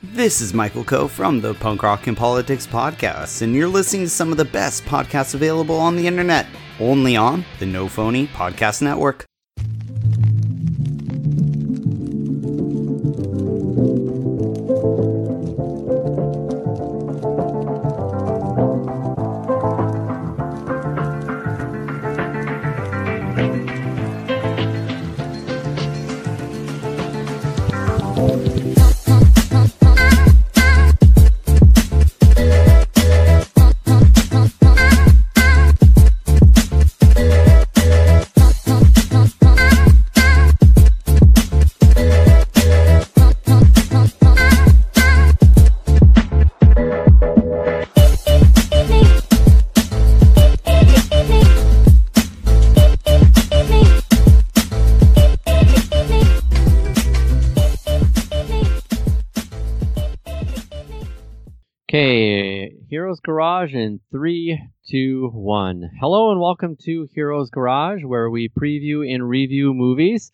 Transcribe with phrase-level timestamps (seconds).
[0.00, 4.08] This is Michael Coe from the Punk Rock and Politics Podcast, and you're listening to
[4.08, 6.46] some of the best podcasts available on the internet,
[6.78, 9.24] only on the No Phony Podcast Network.
[64.88, 65.90] Two, one.
[66.00, 70.32] Hello and welcome to Heroes Garage, where we preview and review movies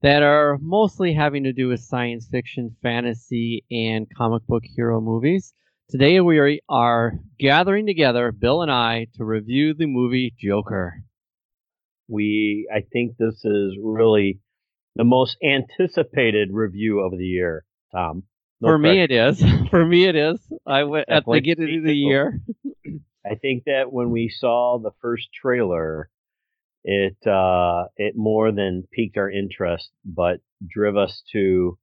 [0.00, 5.54] that are mostly having to do with science fiction, fantasy, and comic book hero movies.
[5.88, 11.02] Today we are gathering together, Bill and I, to review the movie Joker.
[12.06, 14.38] We, I think this is really
[14.94, 18.22] the most anticipated review of the year, Tom.
[18.60, 19.42] No For me, it is.
[19.70, 20.38] For me, it is.
[20.64, 22.40] I went at the beginning of the year.
[23.24, 26.08] I think that when we saw the first trailer,
[26.84, 31.78] it uh, it more than piqued our interest, but drove us to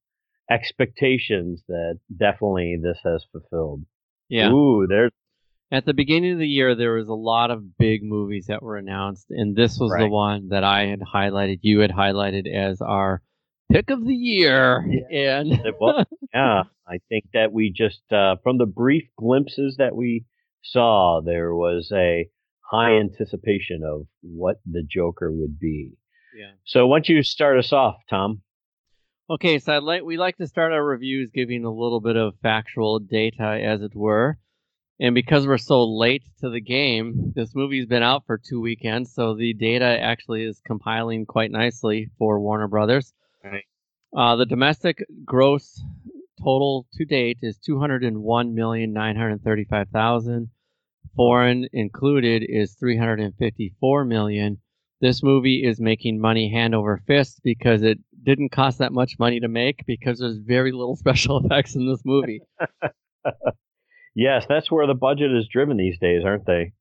[0.49, 3.83] expectations that definitely this has fulfilled.
[4.29, 4.49] Yeah.
[4.51, 5.11] Ooh, there's
[5.71, 8.77] At the beginning of the year, there was a lot of big movies that were
[8.77, 11.59] announced, and this was the one that I had highlighted.
[11.61, 13.21] You had highlighted as our
[13.71, 14.77] pick of the year,
[15.11, 16.63] and it was- yeah.
[16.89, 20.23] I think that we just uh, from the brief glimpses that we
[20.71, 22.29] saw, there was a
[22.71, 25.93] high anticipation of what the Joker would be.
[26.35, 26.51] yeah.
[26.65, 28.41] So, why don't you start us off, Tom?
[29.29, 32.35] Okay, so I'd like we like to start our reviews giving a little bit of
[32.41, 34.37] factual data, as it were.
[34.99, 39.13] And because we're so late to the game, this movie's been out for two weekends,
[39.13, 43.13] so the data actually is compiling quite nicely for Warner Brothers.
[43.43, 43.65] Right.
[44.15, 45.79] Uh, the domestic gross
[46.41, 50.49] total to date is two hundred and one million nine hundred thirty-five thousand.
[51.15, 54.59] Foreign included is three hundred and fifty-four million.
[54.99, 59.39] This movie is making money hand over fist because it didn't cost that much money
[59.39, 62.41] to make because there's very little special effects in this movie.
[64.19, 66.73] Yes, that's where the budget is driven these days, aren't they?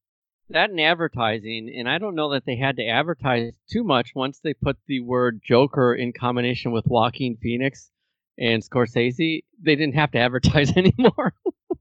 [0.48, 4.38] that and advertising, and I don't know that they had to advertise too much once
[4.38, 7.90] they put the word Joker in combination with Joaquin Phoenix
[8.38, 9.42] and Scorsese.
[9.60, 11.34] They didn't have to advertise anymore.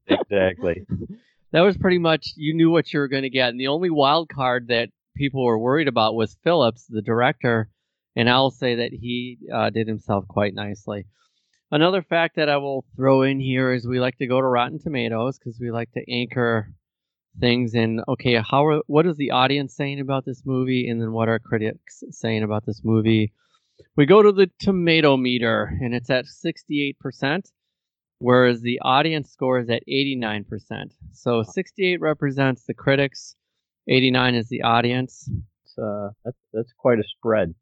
[0.08, 0.84] Exactly.
[1.52, 3.90] That was pretty much you knew what you were going to get, and the only
[3.90, 7.70] wild card that people were worried about was Phillips, the director,
[8.14, 11.06] and I'll say that he uh, did himself quite nicely.
[11.70, 14.78] Another fact that I will throw in here is we like to go to Rotten
[14.78, 16.72] Tomatoes because we like to anchor
[17.40, 18.02] things in.
[18.06, 21.38] Okay, how are, what is the audience saying about this movie, and then what are
[21.38, 23.32] critics saying about this movie?
[23.96, 27.50] We go to the tomato meter, and it's at sixty-eight percent,
[28.18, 30.94] whereas the audience score is at eighty-nine percent.
[31.12, 33.36] So sixty-eight represents the critics,
[33.88, 35.30] eighty-nine is the audience.
[35.76, 37.54] Uh, that's that's quite a spread.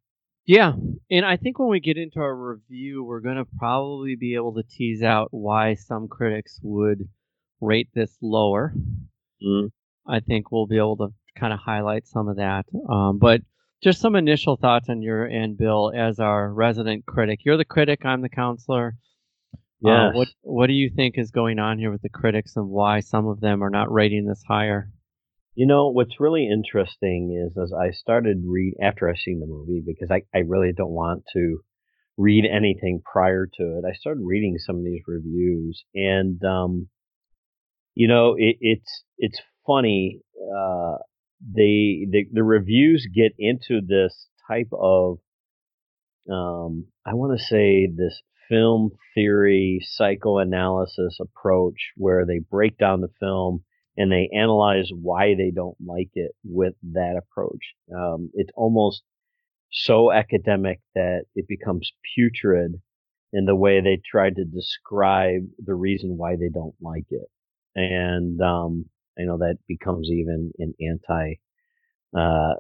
[0.47, 0.75] Yeah,
[1.11, 4.55] and I think when we get into our review, we're going to probably be able
[4.55, 7.09] to tease out why some critics would
[7.63, 8.75] rate this lower.
[9.43, 9.71] Mm.
[10.07, 12.67] I think we'll be able to kind of highlight some of that.
[12.91, 13.41] Um, but
[13.83, 17.41] just some initial thoughts on your end, Bill, as our resident critic.
[17.43, 18.97] You're the critic, I'm the counselor.
[19.85, 23.01] Uh, what What do you think is going on here with the critics, and why
[23.01, 24.91] some of them are not rating this higher?
[25.55, 29.83] You know what's really interesting is as I started read after I seen the movie
[29.87, 31.61] because I, I really don't want to
[32.17, 33.85] read anything prior to it.
[33.89, 36.89] I started reading some of these reviews and um,
[37.95, 40.21] you know it, it's it's funny.
[40.37, 40.97] Uh,
[41.41, 45.19] they the the reviews get into this type of
[46.31, 53.13] um, I want to say this film theory psychoanalysis approach where they break down the
[53.21, 53.63] film
[53.97, 57.75] and they analyze why they don't like it with that approach.
[57.95, 59.03] Um, it's almost
[59.71, 62.81] so academic that it becomes putrid
[63.33, 67.29] in the way they try to describe the reason why they don't like it.
[67.75, 68.87] And, um,
[69.19, 71.35] I know that becomes even an anti,
[72.17, 72.55] uh,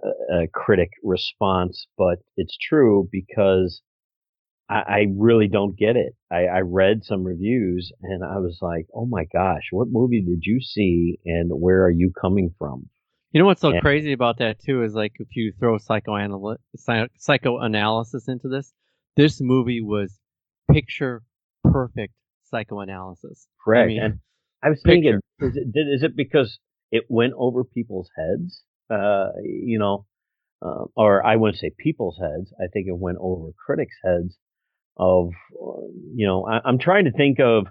[0.52, 3.82] critic response, but it's true because
[4.68, 6.14] I, I really don't get it.
[6.30, 10.42] I, I read some reviews and I was like, oh my gosh, what movie did
[10.42, 12.88] you see and where are you coming from?
[13.32, 13.80] You know what's so Yeah.
[13.80, 18.72] crazy about that too is like if you throw psychoanal psy- psychoanalysis into this,
[19.16, 20.18] this movie was
[20.70, 21.22] picture
[21.64, 22.14] perfect
[22.44, 23.46] psychoanalysis.
[23.62, 23.88] Correct.
[23.88, 24.20] mean, and
[24.62, 26.58] I was thinking, is it, did, is it because
[26.90, 28.62] it went over people's heads?
[28.88, 30.06] Uh, you know,
[30.62, 32.52] uh, or I wouldn't say people's heads.
[32.58, 34.38] I think it went over critics' heads
[34.96, 35.30] of,
[36.14, 37.66] you know, I, I'm trying to think of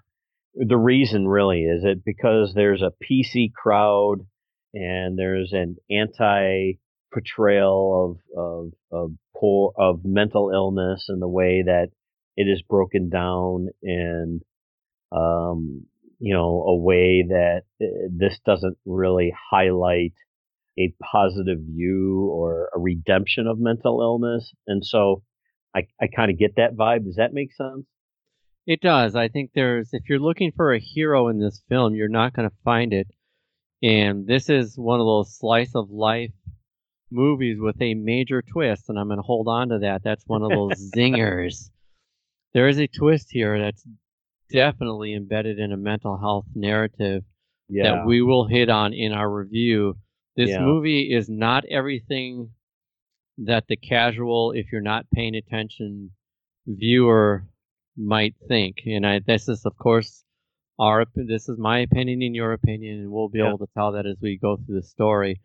[0.56, 1.64] the reason really.
[1.64, 4.25] Is it because there's a PC crowd
[4.74, 6.74] and there's an anti
[7.14, 11.90] portrayal of, of, of poor, of mental illness and the way that
[12.36, 14.42] it is broken down and,
[15.12, 15.86] um,
[16.19, 20.14] you know, a way that uh, this doesn't really highlight
[20.80, 24.52] a positive view or a redemption of mental illness.
[24.66, 25.22] And so
[25.75, 27.06] I, I kind of get that vibe.
[27.06, 27.86] Does that make sense?
[28.66, 29.16] It does.
[29.16, 32.50] I think there's if you're looking for a hero in this film, you're not going
[32.50, 33.08] to find it.
[33.81, 36.31] And this is one of those slice of life
[37.12, 40.02] movies with a major twist, and I'm going to hold on to that.
[40.04, 41.70] That's one of those zingers.
[42.54, 43.84] There is a twist here that's
[44.52, 47.24] definitely embedded in a mental health narrative
[47.68, 47.84] Yeah.
[47.84, 49.96] that we will hit on in our review.
[50.38, 50.62] This Yeah.
[50.62, 52.52] movie is not everything
[53.39, 56.12] that the casual, if you're not paying attention,
[56.68, 57.45] viewer
[57.97, 58.77] might think.
[58.85, 60.24] And I, this is, of course,
[60.80, 63.47] our this is my opinion and your opinion, and we'll be Yeah.
[63.47, 65.41] able to tell that as we go through the story.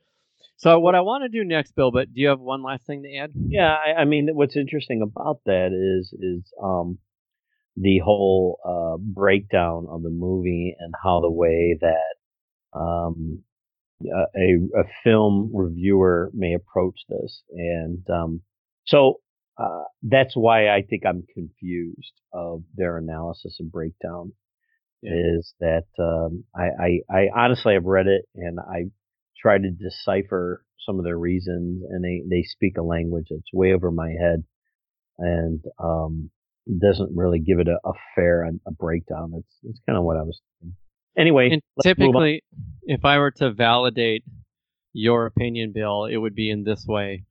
[0.56, 3.02] So, what I want to do next, Bill, but do you have one last thing
[3.02, 3.32] to add?
[3.48, 6.98] Yeah, I, I mean, what's interesting about that is is um,
[7.76, 12.30] the whole uh, breakdown of the movie and how the way that
[12.78, 13.42] um,
[14.04, 18.40] a, a a film reviewer may approach this, and um,
[18.86, 19.20] so
[19.58, 24.32] uh, that's why I think I'm confused of their analysis and breakdown.
[25.02, 25.12] Yeah.
[25.38, 28.90] Is that um, I, I I honestly have read it and I
[29.40, 33.72] try to decipher some of their reasons, and they they speak a language that's way
[33.72, 34.44] over my head,
[35.18, 36.30] and um,
[36.80, 39.30] doesn't really give it a, a fair a, a breakdown.
[39.32, 40.40] That's that's kind of what I was.
[40.60, 40.76] thinking.
[41.18, 42.22] Anyway, And let's move on.
[42.22, 42.42] typically,
[42.84, 44.24] if I were to validate
[44.92, 47.24] your opinion, Bill, it would be in this way.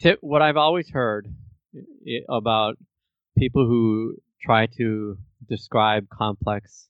[0.00, 1.26] Tip, what I've always heard
[2.28, 2.76] about
[3.36, 5.16] people who try to
[5.48, 6.88] describe complex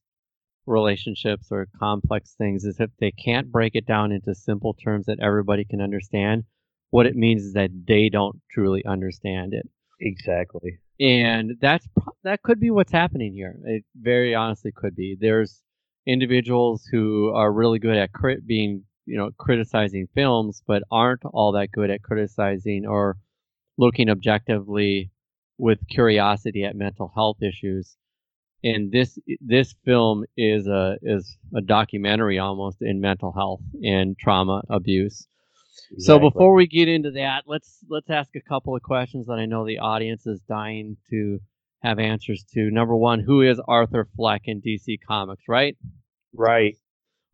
[0.67, 5.21] relationships or complex things is if they can't break it down into simple terms that
[5.21, 6.45] everybody can understand,
[6.91, 9.69] what it means is that they don't truly understand it
[10.01, 10.79] exactly.
[11.01, 11.87] and that's
[12.25, 13.57] that could be what's happening here.
[13.65, 15.17] It very honestly could be.
[15.19, 15.63] There's
[16.09, 21.53] individuals who are really good at crit being, you know, criticizing films, but aren't all
[21.53, 23.17] that good at criticizing or
[23.77, 25.11] looking objectively
[25.59, 27.97] with curiosity at mental health issues.
[28.65, 34.63] And this this film is a is a documentary almost in mental health and trauma
[34.69, 35.29] abuse.
[35.99, 39.47] So before we get into that, let's let's ask a couple of questions that I
[39.47, 41.39] know the audience is dying to
[41.83, 42.71] have answers to.
[42.71, 45.77] Number one, who is Arthur Fleck in DC Comics, right?
[46.39, 46.77] Right,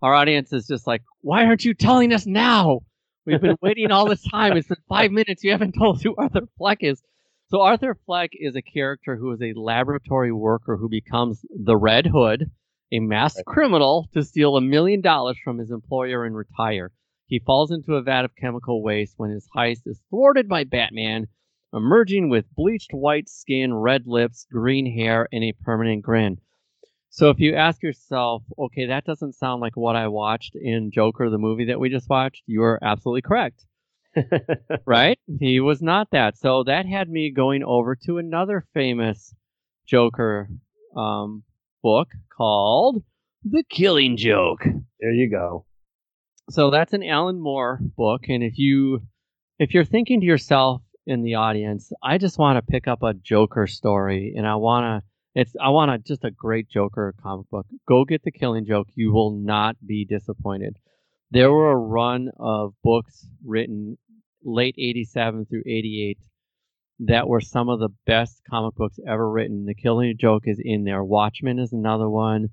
[0.02, 2.80] Our audience is just like, why aren't you telling us now?
[3.26, 4.56] We've been waiting all this time.
[4.56, 5.44] It's been five minutes.
[5.44, 7.02] You haven't told us who Arthur Fleck is.
[7.48, 12.06] So Arthur Fleck is a character who is a laboratory worker who becomes the Red
[12.06, 12.50] Hood,
[12.92, 13.54] a masked Right.
[13.54, 16.90] criminal to steal a million dollars from his employer and retire.
[17.26, 21.28] He falls into a vat of chemical waste when his heist is thwarted by Batman,
[21.72, 26.38] emerging with bleached white skin, red lips, green hair, and a permanent grin.
[27.14, 31.30] So if you ask yourself, okay, that doesn't sound like what I watched in Joker,
[31.30, 33.64] the movie that we just watched, you are absolutely correct
[34.86, 35.18] right?
[35.40, 36.36] He was not that.
[36.36, 39.34] So that had me going over to another famous
[39.86, 40.48] Joker
[40.96, 41.42] um,
[41.82, 43.02] book called
[43.44, 44.64] The Killing Joke.
[45.00, 45.66] there you go.
[46.50, 49.02] So that's an Alan Moore book, and if you
[49.58, 53.14] if you're thinking to yourself in the audience, I just want to pick up a
[53.14, 57.48] Joker story, and I want to it's I want to just a great Joker comic
[57.50, 57.66] book.
[57.88, 58.88] Go get The Killing Joke.
[58.94, 60.76] You will not be disappointed.
[61.30, 63.98] There were a run of books written
[64.44, 66.18] late 87 through 88
[67.00, 69.66] that were some of the best comic books ever written.
[69.66, 71.02] The Killing Joke is in there.
[71.02, 72.50] Watchmen is another one.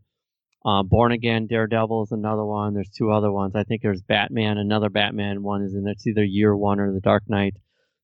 [0.66, 2.74] Uh, Born Again, Daredevil is another one.
[2.74, 3.56] There's two other ones.
[3.56, 5.94] I think there's Batman, another Batman one is in there.
[5.94, 7.56] It's either Year One or The Dark Knight.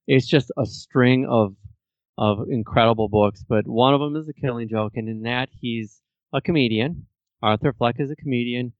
[0.08, 1.54] It's just a string of
[2.18, 6.02] of incredible books, but one of them is The Killing Joke, and in that he's
[6.34, 7.06] a comedian.
[7.42, 8.74] Arthur Fleck is a comedian,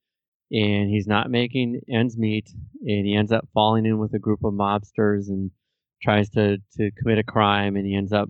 [0.52, 2.50] and he's not making ends meet,
[2.82, 5.52] and he ends up falling in with a group of mobsters and
[6.02, 8.30] tries to to commit a crime, and he ends up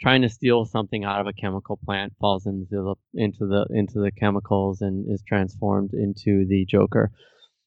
[0.00, 3.98] trying to steal something out of a chemical plant, falls into the into the into
[3.98, 7.10] the chemicals and is transformed into the Joker.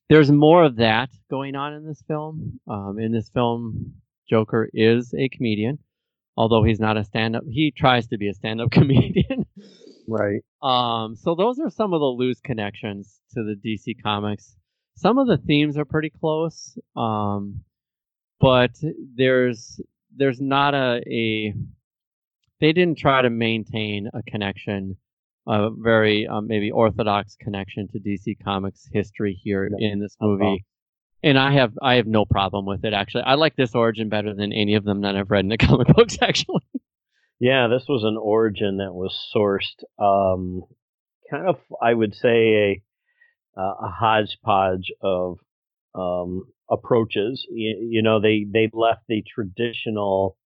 [0.10, 2.60] There's more of that going on in this film.
[2.67, 3.93] Um, in this film,
[4.29, 5.79] Joker is a comedian,
[6.35, 7.43] although he's not a stand-up.
[7.49, 9.45] He tries to be a stand-up comedian.
[10.07, 10.41] Right.
[10.61, 14.55] Um, so those are some of the loose connections to the DC comics.
[14.95, 17.61] Some of the themes are pretty close, um,
[18.39, 18.71] but
[19.15, 19.79] there's
[20.15, 21.53] there's not a, a
[22.61, 24.97] they didn't try to maintain a connection,
[25.47, 30.63] a very um, maybe orthodox connection to DC Comics history here in this movie.
[31.24, 33.24] And I have I have no problem with it actually.
[33.24, 35.88] I like this origin better than any of them that I've read in the comic
[35.88, 36.63] books actually.
[37.39, 40.63] Yeah, this was an origin that was sourced, um,
[41.30, 42.82] kind of, I would say,
[43.58, 45.39] a, a hodgepodge of
[45.96, 47.46] um, approaches.
[47.50, 50.38] You, you know, they they left the traditional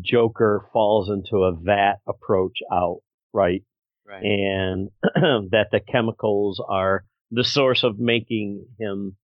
[0.00, 3.00] Joker falls into a vat approach out,
[3.32, 3.62] right?
[4.08, 4.22] Right.
[4.22, 4.90] and
[5.50, 9.16] that the chemicals are the source of making him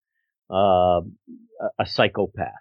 [0.52, 1.00] uh,
[1.78, 2.52] a- psychopath.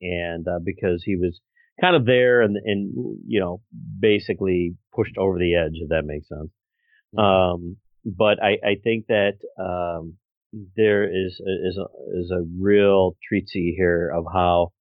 [0.00, 1.40] And uh, because he was
[1.80, 2.92] kind of there and, and,
[3.26, 3.60] you know,
[4.00, 6.50] basically pushed over the edge, if that makes sense.
[7.16, 10.14] Um, but I, I think that um,
[10.76, 14.72] there is a, is a, is a real treatise here of how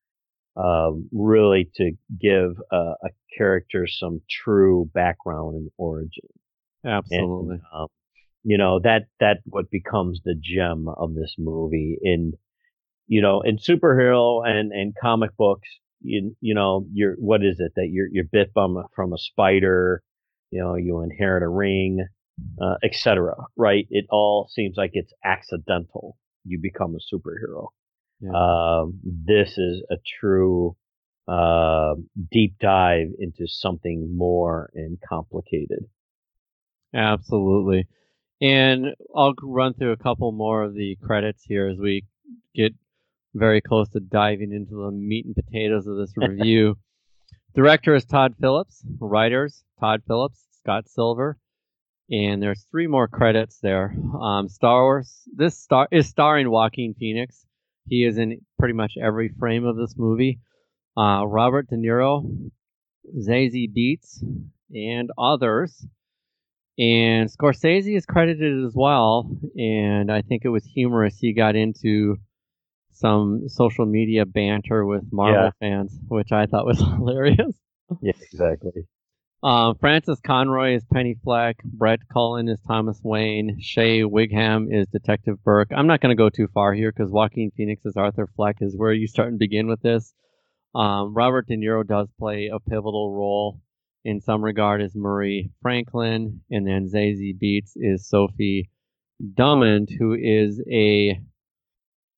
[0.56, 6.30] um, really to give a, a character some true background and origin.
[6.84, 7.60] And, Absolutely.
[7.74, 7.88] um,
[8.44, 12.34] you know that that what becomes the gem of this movie in
[13.08, 15.68] you know in superhero and and comic books
[16.02, 19.18] you you know you're what is it that you're you're bit from a, from a
[19.18, 20.02] spider
[20.52, 22.06] you know you inherit a ring
[22.62, 27.68] uh, etc right it all seems like it's accidental you become a superhero
[28.22, 28.32] Yeah.
[28.36, 30.76] um, this is a true
[31.28, 31.94] uh,
[32.32, 35.86] deep dive into something more and complicated
[36.94, 37.88] Absolutely.
[38.42, 42.06] And I'll run through a couple more of the credits here as we
[42.56, 42.74] get
[43.34, 46.78] very close to diving into the meat and potatoes of this review.
[47.54, 48.84] Director is Todd Phillips.
[49.00, 51.38] Writers Todd Phillips, Scott Silver,
[52.10, 53.96] and there's three more credits there.
[54.22, 55.22] Um, Star Wars.
[55.36, 57.46] This star is starring Joaquin Phoenix.
[57.88, 60.40] He is in pretty much every frame of this movie.
[60.96, 62.50] Uh, Robert De Niro,
[63.18, 64.24] Zazie Beetz,
[64.74, 65.86] and others.
[66.82, 69.30] And Scorsese is credited as well.
[69.56, 71.16] And I think it was humorous.
[71.20, 72.18] He got into
[72.92, 75.52] some social media banter with Marvel Yeah.
[75.60, 77.56] fans, which I thought was hilarious.
[78.02, 78.88] yeah exactly
[79.44, 81.58] Um, Frances Conroy is Penny Fleck.
[81.64, 83.58] Brett Cullen is Thomas Wayne.
[83.60, 85.70] Shea Whigham is Detective Burke.
[85.76, 88.76] I'm not going to go too far here because Joaquin Phoenix is Arthur Fleck is
[88.78, 90.14] where you start and begin with this.
[90.74, 93.60] Um, Robert De Niro does play a pivotal role
[94.04, 98.70] in some regard is Murray Franklin, and then Zazie Beetz is Sophie
[99.36, 101.20] Drummond, who is a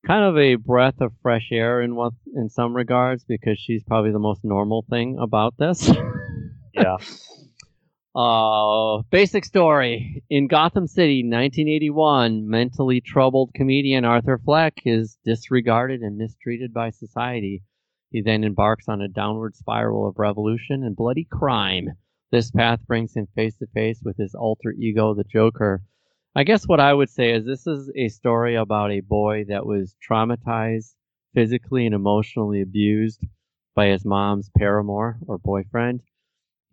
[0.05, 4.11] kind of a breath of fresh air in what in some regards because she's probably
[4.11, 5.89] the most normal thing about this.
[6.73, 6.97] yeah
[8.15, 10.23] Uh, basic story.
[10.29, 17.63] In Gotham City, 1981, mentally troubled comedian Arthur Fleck is disregarded and mistreated by society.
[18.13, 21.89] He then embarks on a downward spiral of revolution and bloody crime.
[22.31, 25.83] This path brings him face to face with his alter ego, the Joker.
[26.33, 29.65] I guess what I would say is this is a story about a boy that
[29.65, 30.95] was traumatized,
[31.33, 33.25] physically and emotionally abused
[33.75, 36.01] by his mom's paramour or boyfriend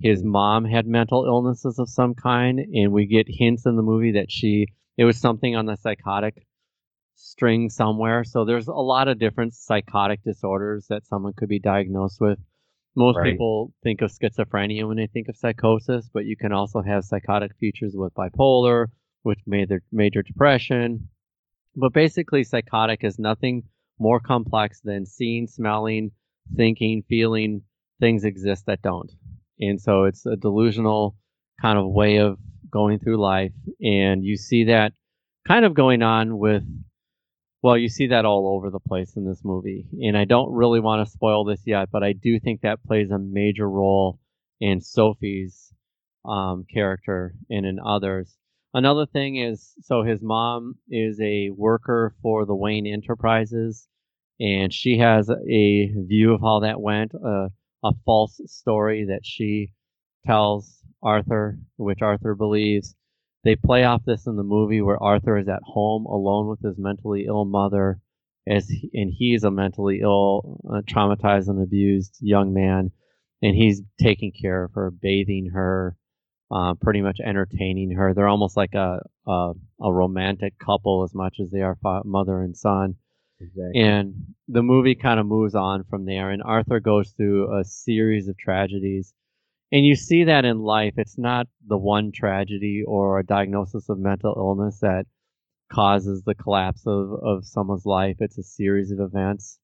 [0.01, 4.13] his mom had mental illnesses of some kind and we get hints in the movie
[4.13, 4.67] that she
[4.97, 6.47] it was something on the psychotic
[7.23, 8.25] string somewhere.
[8.25, 12.39] So there's a lot of different psychotic disorders that someone could be diagnosed with.
[12.97, 13.33] Most Right.
[13.33, 17.53] people think of schizophrenia when they think of psychosis but you can also have psychotic
[17.59, 18.87] features with bipolar
[19.23, 21.09] with major major depression.
[21.77, 23.65] But basically psychotic is nothing
[23.99, 26.11] more complex than seeing smelling
[26.57, 27.63] thinking feeling
[28.01, 29.13] things exist that don't.
[29.61, 31.17] And so it's a delusional
[31.61, 32.39] kind of way of
[32.71, 34.95] going through life and you see that
[35.47, 36.65] kind of going on with
[37.63, 40.81] well you see that all over the place in this movie and i don't really
[40.81, 44.19] want to spoil this yet but i do think that plays a major role
[44.61, 45.73] in sophie's
[46.25, 48.37] um, character and in others
[48.75, 53.89] another thing is so his mom is a worker for the wayne enterprises
[54.39, 57.49] and she has a view of how that went uh,
[57.85, 59.73] a false story that she
[60.27, 62.95] tells Arthur, which Arthur believes.
[63.45, 66.79] They play off this in the movie where Arthur is at home alone with his
[66.79, 68.01] mentally ill mother,
[68.47, 72.93] as he, and he's a mentally ill, uh, traumatized, and abused young man.
[73.43, 75.97] and he's taking care of her, bathing her,
[76.51, 78.13] uh, pretty much entertaining her.
[78.13, 82.43] They're almost like a, a, a romantic couple as much as they are fa- mother
[82.43, 82.97] and son.
[83.41, 83.81] Exactly.
[83.81, 88.29] And the movie kind of moves on from there, and Arthur goes through a series
[88.29, 89.15] of tragedies.
[89.73, 90.95] And you see that in life.
[90.97, 95.07] It's not the one tragedy or a diagnosis of mental illness that
[95.73, 98.17] causes the collapse of, of someone's life.
[98.19, 99.59] It's a series of events.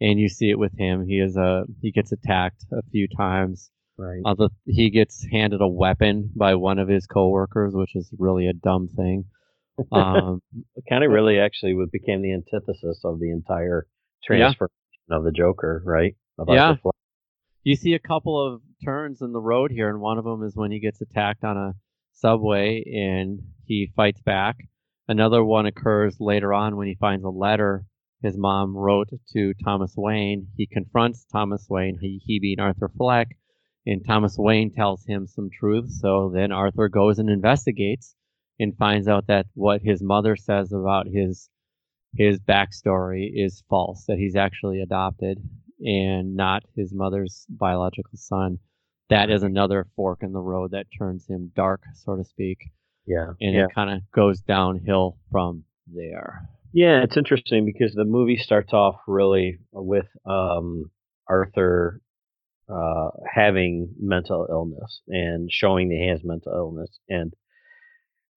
[0.00, 1.06] And you see it with him.
[1.06, 3.70] He is a he gets attacked a few times.
[3.96, 4.20] right.
[4.24, 8.48] Uh, the, he gets handed a weapon by one of his coworkers, which is really
[8.48, 9.24] a dumb thing.
[9.92, 10.42] Um,
[10.88, 13.86] kind of really actually became the antithesis of the entire
[14.24, 14.68] transformation
[15.10, 16.16] of the Joker, right?
[16.38, 16.74] Of Yeah.
[17.64, 20.54] You see a couple of turns in the road here, and one of them is
[20.54, 21.74] when he gets attacked on a
[22.12, 24.56] subway and he fights back.
[25.08, 27.86] Another one occurs later on when he finds a letter
[28.22, 30.48] his mom wrote to Thomas Wayne.
[30.56, 33.28] He confronts Thomas Wayne, he, he being Arthur Fleck,
[33.86, 35.90] and Thomas Wayne tells him some truth.
[35.90, 38.14] So then Arthur goes and investigates
[38.60, 41.48] and finds out that what his mother says about his
[42.14, 45.38] his backstory is false, that he's actually adopted
[45.84, 48.58] and not his mother's biological son.
[49.10, 52.58] That is another fork in the road that turns him dark, so to speak,
[53.06, 53.32] Yeah.
[53.40, 53.64] and yeah.
[53.64, 56.48] it kind of goes downhill from there.
[56.72, 60.90] Yeah, it's interesting because the movie starts off really with um,
[61.28, 62.00] Arthur
[62.68, 66.98] uh, having mental illness and showing that he has mental illness.
[67.08, 67.32] And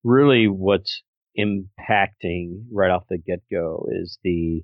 [0.03, 1.01] really, what's
[1.39, 4.63] impacting right off the get go is the,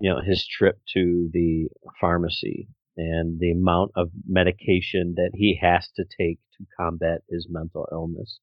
[0.00, 1.68] you know, his trip to the
[2.00, 7.86] pharmacy and the amount of medication that he has to take to combat his mental
[7.92, 8.40] illness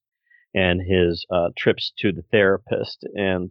[0.54, 3.50] and his uh, trips to the therapist and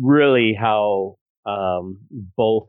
[0.00, 1.16] really how
[1.46, 1.98] um,
[2.36, 2.68] both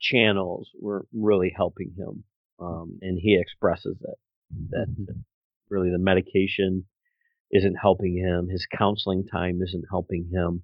[0.00, 2.24] channels were really helping him.
[2.60, 4.18] Um, and he expresses it
[4.70, 4.86] that
[5.68, 6.84] really the medication
[7.50, 10.62] isn't helping him, his counseling time isn't helping him.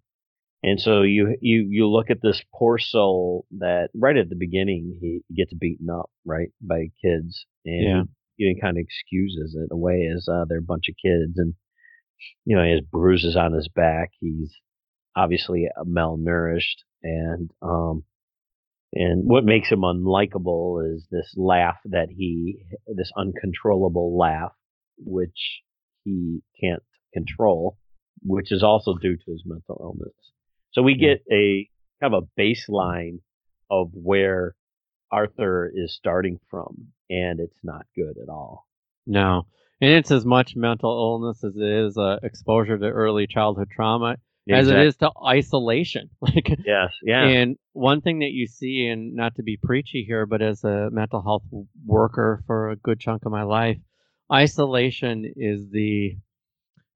[0.62, 4.98] And so you you you look at this poor soul that right at the beginning
[5.00, 8.02] he gets beaten up right by kids and Yeah.
[8.36, 11.54] he kind of excuses it away as uh, they're a bunch of kids and
[12.44, 14.52] you know he has bruises on his back he's
[15.16, 18.04] obviously malnourished and um
[18.92, 22.58] and what makes him unlikable is this laugh that he
[22.94, 24.52] this uncontrollable laugh
[24.98, 25.62] which
[26.04, 26.82] he can't
[27.14, 27.78] control
[28.22, 30.14] which is also due to his mental illness
[30.72, 31.68] so we get a
[32.00, 33.18] kind of a baseline
[33.70, 34.54] of where
[35.12, 38.66] arthur is starting from and it's not good at all
[39.06, 39.46] No.
[39.82, 44.16] And it's as much mental illness as it is uh, exposure to early childhood trauma
[44.50, 46.10] as it Exact- to isolation.
[46.20, 50.26] Like, yes yeah and one thing that you see, and not to be preachy here,
[50.26, 51.44] but as a mental health
[51.86, 53.78] worker for a good chunk of my life,
[54.32, 56.16] isolation is the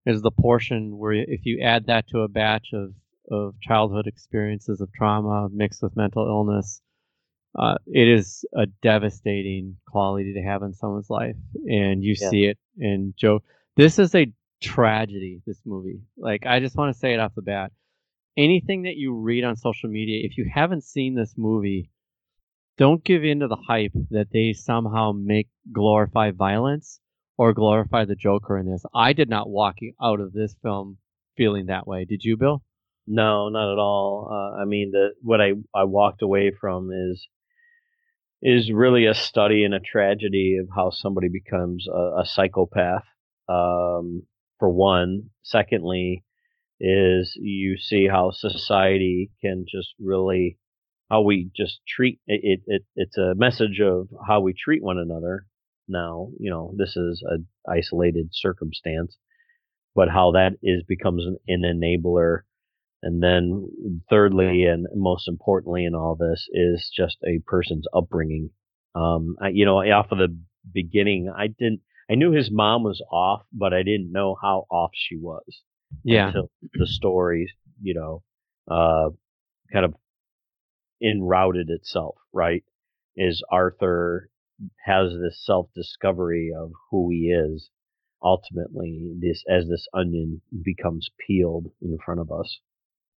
[0.07, 2.93] is the portion where if you add that to a batch of
[3.31, 6.81] of childhood experiences of trauma mixed with mental illness,
[7.59, 11.37] uh, it is a devastating quality to have in someone's life,
[11.69, 12.31] and you Yeah.
[12.31, 13.43] see it in Joe.
[13.77, 15.43] This is a tragedy.
[15.47, 17.73] This movie, like, I just want to say it off the bat.
[18.37, 21.91] Anything that you read on social media, if you haven't seen this movie,
[22.77, 26.99] don't give in to the hype that they somehow make glorify violence
[27.39, 28.85] or glorify the Joker in this.
[28.93, 30.99] I did not walk out of this film
[31.37, 32.05] feeling that way.
[32.05, 32.63] Did you, Bill?
[33.07, 34.29] No, not at all.
[34.31, 37.29] Uh, I mean, the what I I walked away from is
[38.43, 43.05] is really a study and a tragedy of how somebody becomes a, a psychopath.
[43.49, 44.23] Um,
[44.59, 46.25] for one, secondly,
[46.81, 50.59] is you see how society can just really
[51.11, 54.99] how we just treat it, it, it it's a message of how we treat one
[54.99, 55.47] another
[55.89, 59.17] now you know this is an isolated circumstance
[59.95, 62.41] but how that is becomes an, an enabler
[63.05, 63.69] and then
[64.11, 68.51] thirdly and most importantly in all this is just a person's upbringing
[68.97, 70.37] um I, you know off of the
[70.73, 74.91] beginning i didn't i knew his mom was off but i didn't know how off
[74.95, 75.45] she was
[76.03, 76.29] Yeah.
[76.29, 78.23] until the story, you know,
[78.69, 79.11] uh,
[79.73, 79.95] kind of
[81.01, 82.65] enrouted itself, right?
[83.17, 84.31] Is Arthur
[84.85, 87.71] has this self discovery of who he is
[88.23, 92.59] ultimately this as this onion becomes peeled in front of us.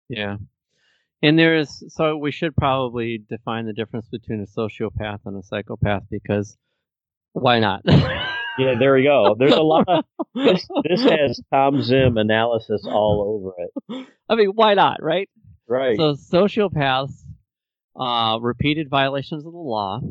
[0.10, 0.38] Yeah.
[1.24, 5.44] And there is, so we should probably define the difference between a sociopath and a
[5.44, 6.58] psychopath because
[7.34, 7.82] why not?
[8.60, 9.36] Yeah, there we go.
[9.38, 14.08] There's a lot of this this has Tom Zim analysis all over it.
[14.28, 15.30] I mean, why not, right?
[15.68, 15.96] Right.
[15.96, 17.14] So sociopaths,
[17.96, 20.02] uh, repeated violations of the law,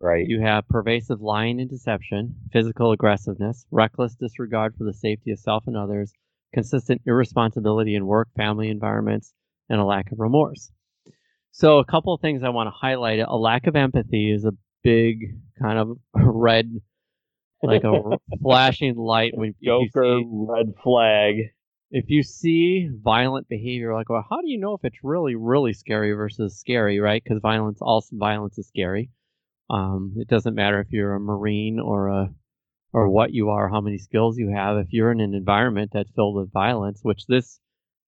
[0.00, 0.26] Right.
[0.28, 5.66] You have pervasive lying and deception, physical aggressiveness, reckless disregard for the safety of self
[5.66, 6.12] and others,
[6.52, 9.32] consistent irresponsibility in work, family environments,
[9.68, 10.70] and a lack of remorse.
[11.50, 13.20] So, a couple of things I want to highlight.
[13.20, 16.70] A lack of empathy is a big kind of red,
[17.62, 21.36] like a flashing light when Joker see, red flag.
[21.90, 25.72] If you see violent behavior, like, well, how do you know if it's really, really
[25.72, 27.22] scary versus scary, right?
[27.22, 29.10] Because violence, also violence is scary.
[29.70, 32.30] Um, it doesn't matter if you're a marine or a
[32.92, 34.78] or what you are, how many skills you have.
[34.78, 37.60] If you're in an environment that's filled with violence, which this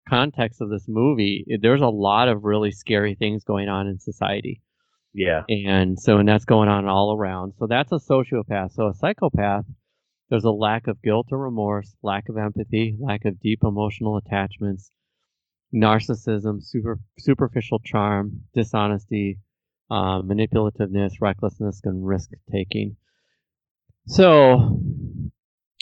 [0.07, 4.61] context of this movie, there's a lot of really scary things going on in society.
[5.13, 5.43] Yeah.
[5.49, 7.53] And so, and that's going on all around.
[7.57, 8.73] So that's a sociopath.
[8.73, 9.65] So a psychopath,
[10.29, 14.91] there's a lack of guilt or remorse, lack of empathy, lack of deep emotional attachments,
[15.73, 19.39] narcissism, super, superficial charm, dishonesty,
[19.91, 22.95] um, manipulativeness, recklessness, and risk taking.
[24.07, 24.79] So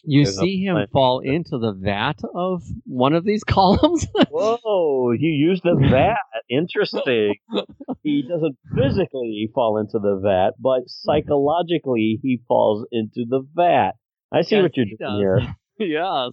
[0.04, 4.08] you There's see him fall into the vat of one of these columns.
[4.30, 6.18] Whoa, you used the vat.
[6.50, 7.36] Interesting.
[8.04, 13.92] he doesn't physically fall into the vat, but psychologically he falls into the vat.
[14.32, 15.20] I see Yes, what you're he doing does.
[15.20, 15.56] here.
[15.80, 16.32] yes.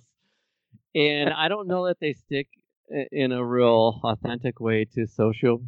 [0.95, 2.49] And I don't know that they stick
[3.11, 5.65] in a real authentic way to social,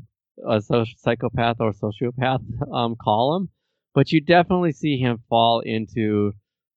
[0.46, 3.48] a soci psychopath or sociopath um, column,
[3.96, 6.32] but you definitely see him fall into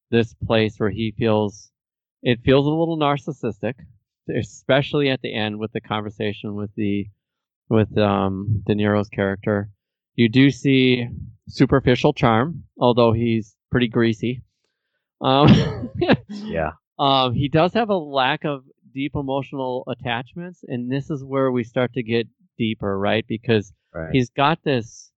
[0.10, 1.70] this place where he feels
[2.24, 3.74] it feels a little narcissistic,
[4.36, 7.08] especially at the end with the conversation with the
[7.70, 9.70] with um, De Niro's character.
[10.16, 11.08] You do see
[11.50, 14.42] superficial charm, although he's pretty greasy.
[15.22, 15.50] Um,
[16.30, 16.72] Yeah.
[16.98, 21.64] um, he does have a lack of deep emotional attachments, and this is where we
[21.66, 22.28] start to get
[22.58, 23.26] deeper, right?
[23.28, 24.14] Because Right.
[24.14, 25.12] he's got this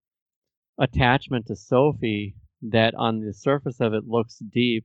[0.79, 4.85] attachment to Sophie that on the surface of it looks deep,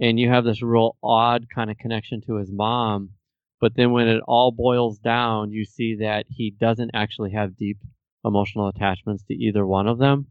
[0.00, 3.10] and you have this real odd kind of connection to his mom.
[3.60, 7.78] But then when it all boils down, you see that he doesn't actually have deep
[8.24, 10.26] emotional attachments to either one of them.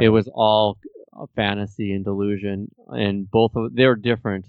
[0.00, 0.78] It was all
[1.12, 4.46] a fantasy and delusion, and both of they're different,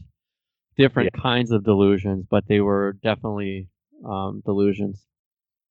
[0.77, 3.67] different kinds of delusions, but they were definitely
[4.05, 5.03] um, delusions.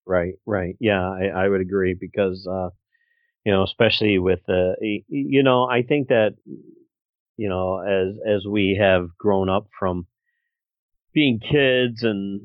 [0.06, 0.74] Right, right.
[0.80, 2.70] Yeah, I, I would agree because, uh,
[3.44, 6.34] you know, especially with, uh, y- y- you know, I think that,
[7.36, 10.06] you know, as as we have grown up from
[11.12, 12.40] being kids and,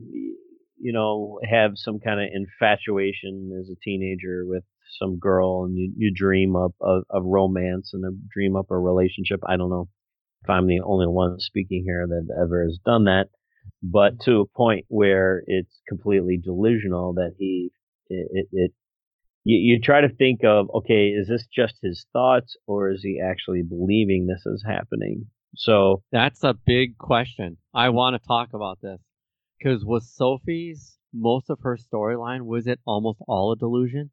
[0.80, 4.64] you know, have some kind of infatuation as a teenager with
[5.00, 9.40] some girl and you, you dream up of, romance and a dream up a relationship.
[9.46, 9.90] I don't know
[10.44, 13.28] if I'm the only one speaking here that ever has done that
[13.84, 17.72] but to a point where it's completely delusional that he
[18.10, 18.72] it, it
[19.46, 23.22] you, you try to think of okay is this just his thoughts or is he
[23.24, 25.26] actually believing this is happening
[25.58, 27.58] so That's a big question.
[27.74, 29.00] I want to talk about this
[29.58, 34.12] because was Sophie's most of her storyline was it almost all a delusion?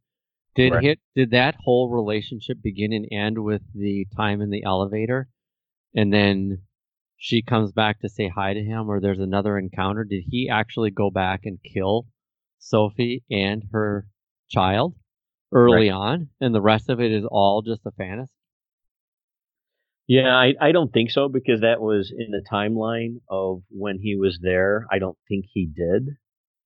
[0.54, 0.84] Did Right.
[0.84, 5.28] hit did that whole relationship begin and end with the time in the elevator,
[5.94, 6.62] and then
[7.16, 10.04] she comes back to say hi to him, or there's another encounter?
[10.04, 12.06] Did he actually go back and kill
[12.58, 14.06] Sophie and her
[14.48, 14.94] child
[15.52, 18.32] early on, and the rest of it is all just a fantasy?
[20.08, 24.16] yeah I, I don't think so because that was in the timeline of when he
[24.16, 26.08] was there i don't think he did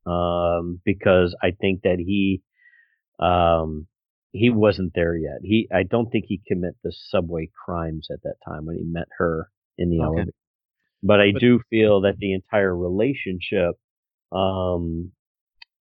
[0.06, 2.40] um because i think that he
[3.20, 3.86] um
[4.32, 8.36] he wasn't there yet he i don't think he committed the subway crimes at that
[8.48, 10.04] time when he met her in the Okay.
[10.06, 10.32] elevator
[11.02, 13.74] but I But- do feel that the entire relationship
[14.32, 15.12] um,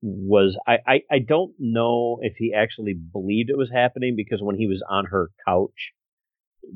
[0.06, 4.56] was I, I I don't know if he actually believed it was happening because when
[4.56, 5.94] he was on her couch,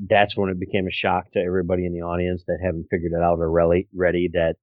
[0.09, 3.21] that's when it became a shock to everybody in the audience that haven't figured it
[3.21, 4.55] out already ready that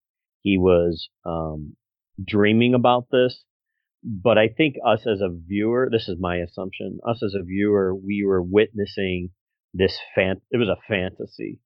[0.42, 1.76] he was um,
[2.24, 3.44] dreaming about this.
[4.02, 7.94] But I think us as a viewer, this is my assumption, us as a viewer,
[7.94, 9.31] we were witnessing
[9.74, 10.40] this fan.
[10.50, 11.61] It was a fantasy.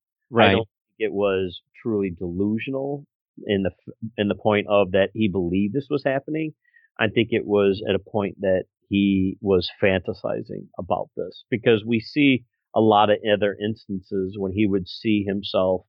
[0.48, 3.06] I don't think it was truly delusional
[3.46, 3.70] in the
[4.18, 6.52] in the point of that he believed this was happening.
[7.00, 12.00] I think it was at a point that he was fantasizing about this because we
[12.00, 15.82] see a lot of other instances when he would see himself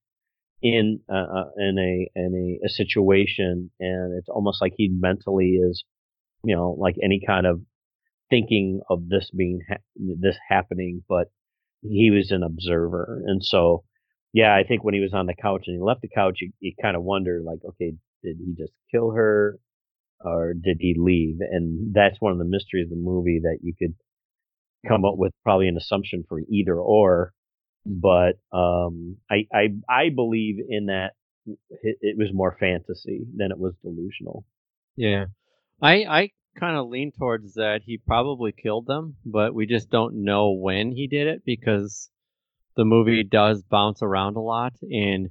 [0.62, 5.54] in uh, uh, in a in a, a situation and it's almost like he mentally
[5.54, 5.84] is
[6.44, 7.62] you know like any kind of
[8.30, 9.84] thinking of this being ha-
[10.20, 11.28] this happening but
[11.82, 13.84] he was an observer and so
[14.34, 16.52] yeah, I think when he was on the couch and he left the couch, you,
[16.60, 17.94] you kind of wonder, like, okay,
[18.24, 19.60] did he just kill her
[20.24, 21.38] or did he leave?
[21.40, 23.96] And that's one of the mysteries of the movie that you could
[24.88, 27.34] come up with probably an assumption for either or.
[27.86, 31.12] But um, I, I I believe in that
[31.46, 34.46] it, it was more fantasy than it was delusional.
[34.96, 35.26] Yeah,
[35.82, 40.24] I I kind of lean towards that he probably killed them, but we just don't
[40.24, 42.10] know when he did it because
[42.76, 45.30] the movie does bounce around a lot, and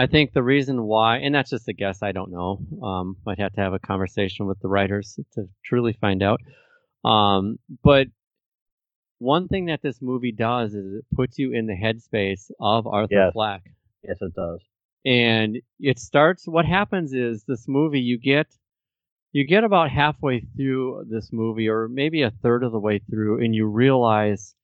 [0.00, 2.50] I think the reason why, and that's just a guess, I don't know.
[2.82, 6.40] Um, I'd have to have a conversation with the writers to truly find out.
[7.04, 8.06] Um, but
[9.18, 13.14] one thing that this movie does is it puts you in the headspace of Arthur
[13.14, 13.32] Yes.
[14.02, 14.60] Yes, it does.
[15.04, 18.46] and it starts what happens is this movie you get
[19.32, 23.42] you get about halfway through this movie or maybe a third of the way through
[23.44, 24.54] and you realize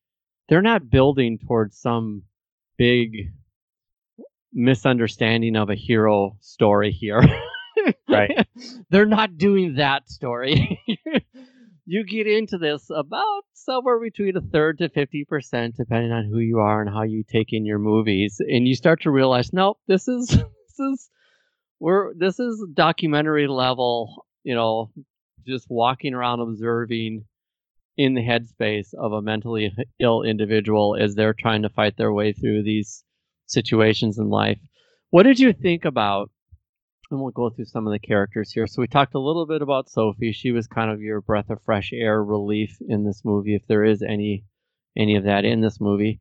[0.48, 2.22] they're not building towards some
[2.78, 3.32] big
[4.56, 7.20] misunderstanding of a hero story here
[8.08, 8.48] Right.
[8.90, 10.80] they're not doing that story
[11.86, 16.58] you get into this about somewhere between a third to 50% depending on who you
[16.58, 20.08] are and how you take in your movies and you start to realize nope this
[20.08, 21.10] is this is
[21.78, 24.90] we're this is documentary level you know
[25.46, 27.24] just walking around observing
[27.98, 32.32] in the headspace of a mentally ill individual as they're trying to fight their way
[32.32, 33.04] through these
[33.46, 34.58] situations in life
[35.10, 36.30] what did you think about
[37.10, 38.66] and we'll go through some of the characters here.
[38.66, 40.32] So we talked a little bit about Sophie.
[40.32, 43.84] She was kind of your breath of fresh air relief in this movie, if there
[43.84, 44.44] is any
[44.96, 46.20] any of that in this movie.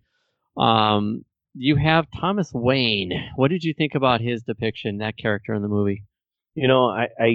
[0.58, 3.12] Um, you have Thomas Wayne.
[3.36, 6.04] What did you think about his depiction, that character in the movie?
[6.54, 7.28] You know, I, I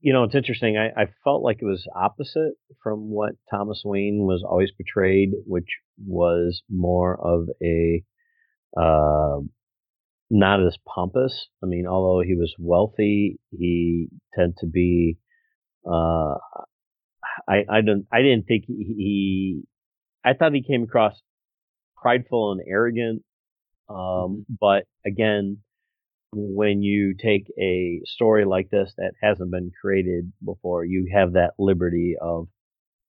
[0.00, 0.76] you know, it's interesting.
[0.76, 5.68] I, I felt like it was opposite from what Thomas Wayne was always portrayed, which
[6.04, 8.02] was more of a
[8.76, 9.40] uh,
[10.30, 11.48] not as pompous.
[11.62, 15.18] I mean, although he was wealthy, he tended to be.
[15.86, 16.34] Uh,
[17.48, 19.62] I I don't I didn't think he, he
[20.24, 21.20] I thought he came across
[22.00, 23.22] prideful and arrogant.
[23.88, 25.58] Um, but again,
[26.32, 31.52] when you take a story like this that hasn't been created before, you have that
[31.58, 32.48] liberty of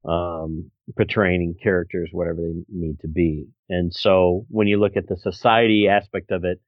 [0.07, 3.47] um, portraying characters whatever they need to be.
[3.69, 6.59] And so when you look at the society aspect of it,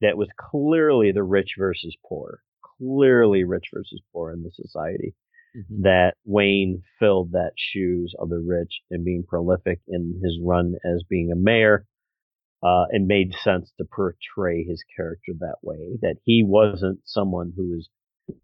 [0.00, 2.40] that was clearly the rich versus poor,
[2.78, 5.14] clearly rich versus poor in the society.
[5.56, 5.82] Mm-hmm.
[5.82, 11.02] That Wayne filled that shoes of the rich and being prolific in his run as
[11.08, 11.86] being a mayor.
[12.62, 17.70] Uh, it made sense to portray his character that way, that he wasn't someone who
[17.70, 17.88] was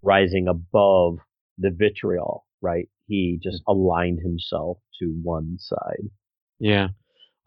[0.02, 1.18] rising above
[1.58, 2.88] the vitriol, right?
[3.06, 6.10] He just aligned himself to one side.
[6.58, 6.88] Yeah,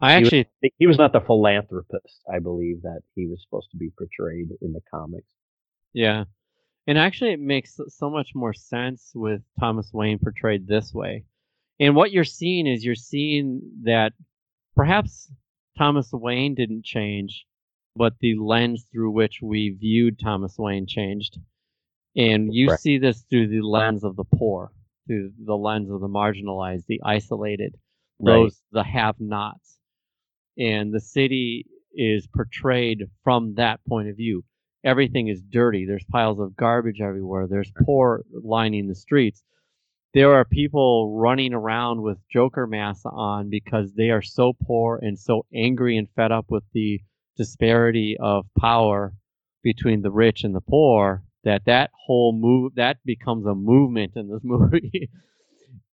[0.00, 3.70] I He was- actually He was not the philanthropist, I believe, that he was supposed
[3.72, 5.32] to be portrayed in the comics.
[5.92, 6.24] Yeah.
[6.86, 11.24] And actually, it makes so much more sense with Thomas Wayne portrayed this way.
[11.78, 14.12] And what you're seeing is you're seeing that
[14.74, 15.30] perhaps
[15.76, 17.46] Thomas Wayne didn't change,
[17.94, 21.38] but the lens through which we viewed Thomas Wayne changed.
[22.16, 22.78] And you Right.
[22.80, 24.72] see this through the lens of the poor,
[25.06, 27.74] through the lens of the marginalized, the isolated,
[28.18, 28.34] Right.
[28.34, 29.78] those the have-nots.
[30.58, 34.44] And the city is portrayed from that point of view
[34.84, 35.84] everything is dirty.
[35.86, 37.46] There's piles of garbage everywhere.
[37.46, 39.42] There's poor lining the streets.
[40.12, 45.18] There are people running around with Joker masks on because they are so poor and
[45.18, 47.00] so angry and fed up with the
[47.36, 49.14] disparity of power
[49.62, 54.28] between the rich and the poor that that whole move that becomes a movement in
[54.28, 55.10] this movie.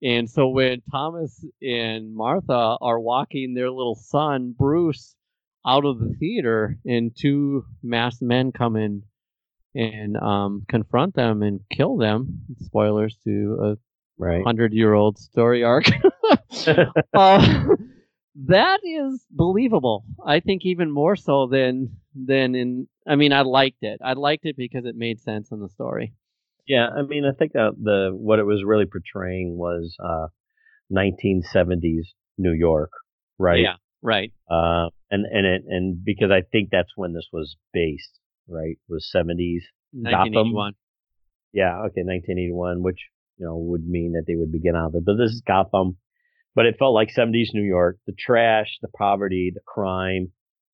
[0.02, 5.14] and so when Thomas and Martha are walking their little son Bruce
[5.66, 9.02] out of the theater and two masked men come in
[9.74, 12.40] and um, confront them and kill them.
[12.64, 13.76] Spoilers to
[14.18, 14.40] Right.
[14.40, 15.84] a hundred year old story arc.
[17.14, 17.66] uh,
[18.44, 20.04] that is believable.
[20.24, 22.88] I think even more so than than in.
[23.08, 24.00] I mean, I liked it.
[24.04, 26.12] I liked it because it made sense in the story.
[26.66, 30.26] Yeah, I mean, I think that the what it was really portraying was uh,
[30.92, 32.90] 1970s New York,
[33.38, 33.60] right?
[33.60, 33.76] Yeah.
[34.02, 34.32] Right.
[34.50, 38.78] Uh, and and it and because I think that's when this was based, right?
[38.88, 39.62] Was 70s.
[39.92, 40.74] 1981.
[41.52, 42.98] Yeah, okay, 1981, which
[43.38, 45.96] you know would mean that they would begin out of it, But this is Gotham,
[46.56, 47.98] but it felt like 70s New York.
[48.06, 50.32] The trash, the poverty, the crime,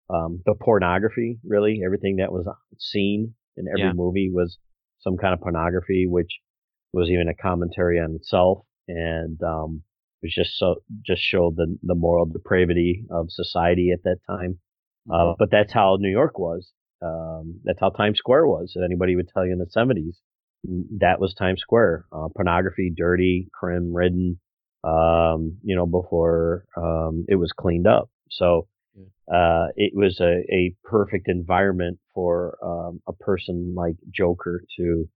[0.09, 1.39] um, the pornography.
[1.45, 3.93] Really, everything that was seen in every Yeah.
[3.93, 4.59] movie was
[5.01, 6.31] some kind of pornography, which
[6.95, 9.83] was even a commentary on itself, and um,
[10.23, 14.59] it was just so just showed the the moral depravity of society at that time.
[15.11, 16.71] Uh, but that's how New York was.
[17.03, 18.73] Um, that's how Times Square was.
[18.77, 20.21] If anybody would tell you in the 70s,
[21.01, 22.07] that was Times Square.
[22.13, 24.39] Uh, pornography, dirty, crime ridden,
[24.85, 28.11] um, you know, before um, it was cleaned up.
[28.31, 28.69] So
[29.33, 35.09] uh, it was a, a perfect environment for um, a person like Joker to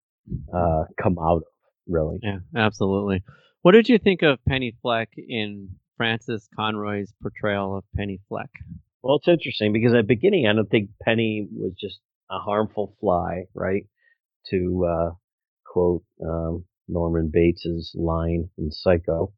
[0.55, 1.43] uh, come out of,
[1.87, 2.19] really.
[2.23, 3.23] Yeah, absolutely.
[3.63, 8.51] What did you think of Penny Fleck in Frances Conroy's portrayal of Penny Fleck?
[9.03, 11.99] Well, it's interesting because at the beginning, I don't think Penny was just
[12.31, 13.87] a harmful fly, right?
[14.51, 15.11] To uh,
[15.65, 19.33] quote um, Norman Bates's line in Psycho.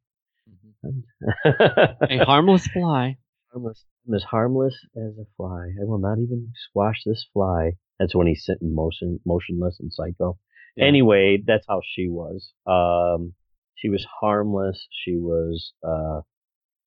[0.83, 3.17] A harmless fly.
[3.51, 3.83] Harmless.
[4.07, 5.69] I'm as harmless as a fly.
[5.81, 7.71] I will not even squash this fly.
[7.99, 10.37] That's when he's sitting motion, motionless and Psycho.
[10.75, 10.85] Yeah.
[10.85, 12.53] Anyway, that's how she was.
[12.67, 13.33] Um,
[13.75, 14.87] she was harmless.
[15.03, 16.21] She was, uh,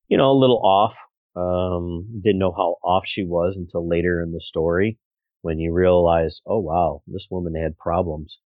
[0.07, 0.95] you know, a little off.
[1.35, 4.99] Um, didn't know how off she was until later in the story
[5.43, 8.39] when you realize, oh wow, this woman had problems,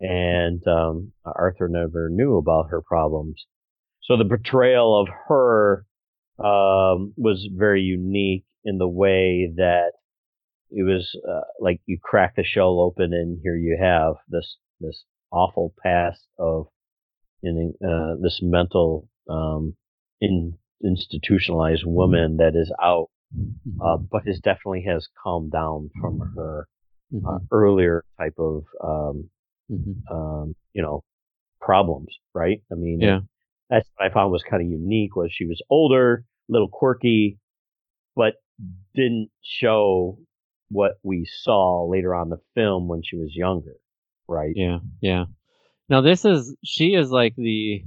[0.00, 3.44] and um, Arthur never knew about her problems.
[4.08, 5.84] So the portrayal of her
[6.38, 9.92] um, was very unique in the way that
[10.70, 15.04] it was uh, like you crack the shell open and here you have this this
[15.30, 16.68] awful past of
[17.42, 19.76] in uh, this mental um,
[20.22, 24.04] in, institutionalized woman that is out, uh, mm-hmm.
[24.10, 26.66] but has definitely has calmed down from her
[27.14, 27.44] uh, mm-hmm.
[27.52, 29.28] earlier type of um,
[29.70, 30.14] mm-hmm.
[30.14, 31.04] um, you know
[31.60, 32.62] problems, right?
[32.72, 33.20] I mean, yeah
[33.70, 37.38] that's what I found was kind of unique was she was older, a little quirky,
[38.16, 38.34] but
[38.94, 40.18] didn't show
[40.70, 43.76] what we saw later on the film when she was younger,
[44.26, 44.52] right?
[44.54, 45.24] Yeah, yeah.
[45.88, 47.84] Now this is she is like the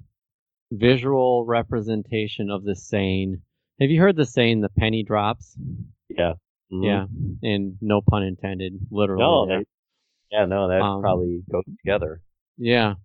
[0.72, 3.41] visual representation of the saying.
[3.80, 5.58] Have you heard the saying "the penny drops"?
[6.10, 6.34] Yeah.
[6.72, 6.84] Mm-hmm.
[6.84, 7.06] Yeah,
[7.44, 9.22] and no pun intended, literally.
[9.22, 9.63] No,
[10.32, 12.22] yeah, no, that um, probably goes together.
[12.58, 12.96] Yeah.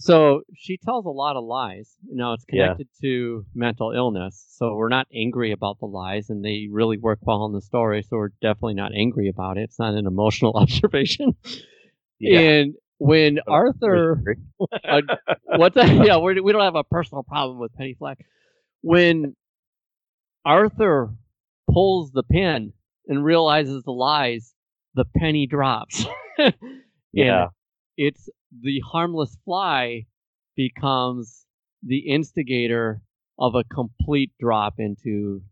[0.00, 1.94] So she tells a lot of lies.
[2.10, 3.08] Now it's connected yeah.
[3.08, 4.46] to mental illness.
[4.48, 8.02] So we're not angry about the lies and they really work well in the story.
[8.02, 9.64] So we're definitely not angry about it.
[9.64, 11.36] It's not an emotional observation.
[12.18, 12.40] Yeah.
[12.40, 14.24] And when oh, Arthur,
[14.88, 15.02] uh,
[15.44, 16.06] what's that?
[16.06, 18.24] Yeah, we're, we don't have a personal problem with Penny Fleck.
[18.80, 19.36] When
[20.46, 21.10] Arthur
[21.70, 22.72] pulls the pin
[23.06, 24.54] and realizes the lies,
[24.94, 26.06] the penny drops.
[27.12, 27.48] yeah.
[27.98, 28.30] It's
[28.62, 30.06] the harmless fly
[30.56, 31.46] becomes
[31.82, 33.00] the instigator
[33.38, 35.42] of a complete drop into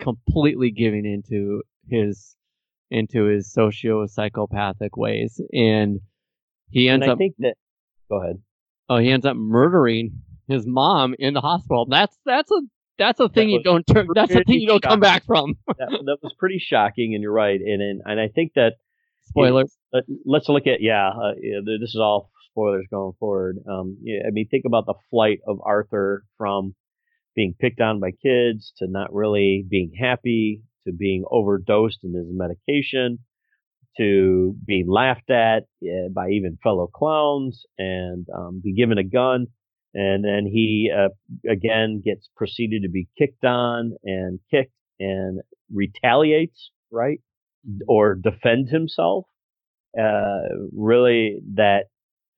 [0.00, 2.36] completely giving into his
[2.90, 5.40] into his socio psychopathic ways.
[5.52, 6.00] And
[6.70, 7.54] he ends and up think that
[8.08, 8.36] go ahead.
[8.88, 11.86] Oh he ends up murdering his mom in the hospital.
[11.88, 12.60] That's that's a
[12.96, 14.90] that's a thing you don't turn that's a thing you don't shocking.
[14.90, 15.56] come back from.
[15.66, 18.74] That, that, was pretty shocking and you're right and and, and i think that
[19.24, 19.76] spoilers.
[19.92, 23.58] Uh, let's look at yeah, uh, yeah this is all spoilers going forward.
[23.68, 26.74] Um, yeah, I mean, think about the flight of Arthur from
[27.34, 32.28] being picked on by kids to not really being happy to being overdosed in his
[32.30, 33.18] medication
[33.96, 35.64] to being laughed at
[36.12, 39.46] by even fellow clowns and um, be given a gun.
[39.94, 41.10] And then he uh,
[41.48, 45.40] again gets proceeded to be kicked on and kicked and
[45.72, 47.20] retaliates, right?
[47.68, 47.82] Mm-hmm.
[47.88, 49.26] Or defends himself.
[49.96, 51.84] Uh, really, that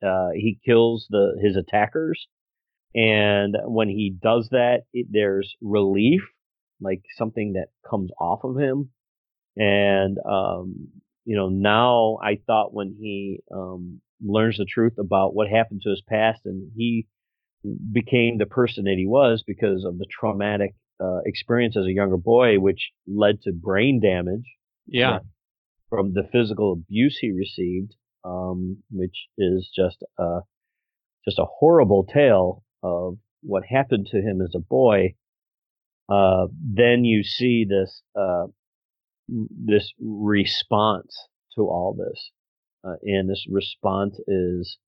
[0.05, 2.27] uh, he kills the his attackers,
[2.95, 6.23] and when he does that, it, there's relief,
[6.81, 8.91] like something that comes off of him.
[9.57, 10.89] And um,
[11.25, 15.91] you know, now I thought when he um, learns the truth about what happened to
[15.91, 17.07] his past, and he
[17.93, 22.17] became the person that he was because of the traumatic uh, experience as a younger
[22.17, 24.45] boy, which led to brain damage.
[24.87, 25.19] Yeah.
[25.89, 27.95] From the physical abuse he received,
[28.27, 30.41] um, which is just a
[31.25, 35.15] just a horrible tale of what happened to him as a boy.
[36.09, 38.47] Uh, then you see this uh,
[39.29, 41.17] this response
[41.57, 42.31] to all this,
[42.85, 44.79] uh, and this response is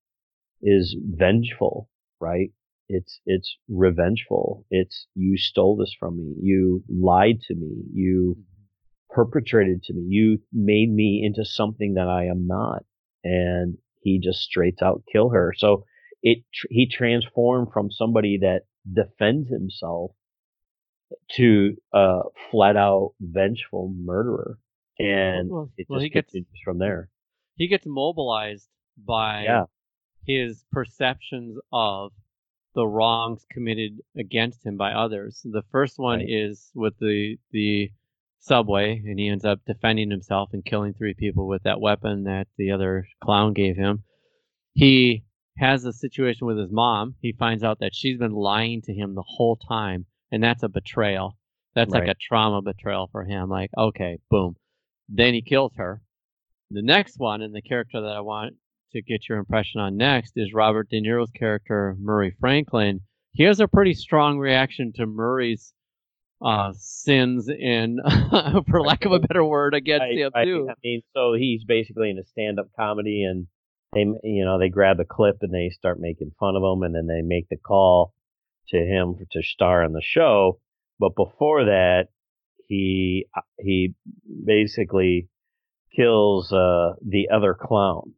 [0.62, 1.88] is vengeful,
[2.20, 2.50] right?
[2.88, 4.64] It's it's revengeful.
[4.70, 6.34] It's you stole this from me.
[6.40, 7.82] You lied to me.
[7.92, 9.14] You mm-hmm.
[9.14, 10.06] perpetrated to me.
[10.08, 12.84] You made me into something that I am not
[13.24, 15.52] and he just straight out kill her.
[15.56, 15.84] So
[16.22, 20.12] it he transformed from somebody that defends himself
[21.32, 24.58] to a flat out vengeful murderer,
[24.98, 27.08] and well, it just gets, continues from there.
[27.56, 29.64] He gets mobilized by yeah.
[30.26, 32.12] his perceptions of
[32.74, 35.40] the wrongs committed against him by others.
[35.44, 36.28] The first one right.
[36.28, 37.90] is with the the
[38.40, 42.46] subway and he ends up defending himself and killing three people with that weapon that
[42.56, 44.04] the other clown gave him.
[44.74, 45.24] He
[45.58, 47.16] has a situation with his mom.
[47.20, 50.68] He finds out that she's been lying to him the whole time, and that's a
[50.68, 51.36] betrayal.
[51.74, 53.48] That's like a trauma betrayal for him.
[53.48, 54.56] Like, okay, boom.
[55.08, 56.02] Then he kills her.
[56.70, 58.54] The next one, and the character that I want
[58.92, 63.00] to get your impression on next, is Robert De Niro's character, Murray Franklin.
[63.32, 65.72] He has a pretty strong reaction to Murray's
[66.40, 67.98] uh, sins in,
[68.68, 70.44] for lack of a better word, against Right, him right.
[70.44, 70.68] too.
[70.70, 73.46] I mean, so he's basically in a stand-up comedy, and
[73.92, 76.94] they, you know, they grab a clip and they start making fun of him, and
[76.94, 78.12] then they make the call
[78.68, 80.60] to him to star on the show.
[81.00, 82.08] But before that,
[82.66, 83.26] he
[83.58, 83.94] he
[84.44, 85.28] basically
[85.96, 88.14] kills uh, the other clown.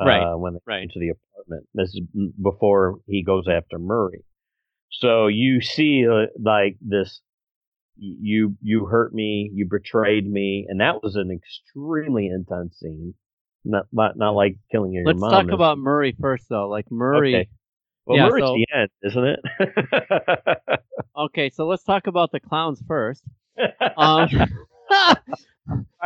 [0.00, 0.78] Right, Uh, when they right.
[0.78, 2.00] get into the apartment, this is
[2.40, 4.24] before he goes after Murray.
[4.90, 7.20] So you see, uh, like this
[7.96, 13.14] you you hurt me, you betrayed me, and that was an extremely intense scene.
[13.64, 15.30] Not not, not like killing your Let's mom.
[15.30, 16.68] talk It's- about Murray first, though.
[16.68, 17.34] Like Murray.
[17.34, 17.48] Okay.
[18.06, 20.80] well, yeah, Murray's so- the end, isn't it?
[21.16, 23.24] Okay, so let's talk about the clowns first.
[23.96, 24.28] Um,
[24.88, 25.16] Try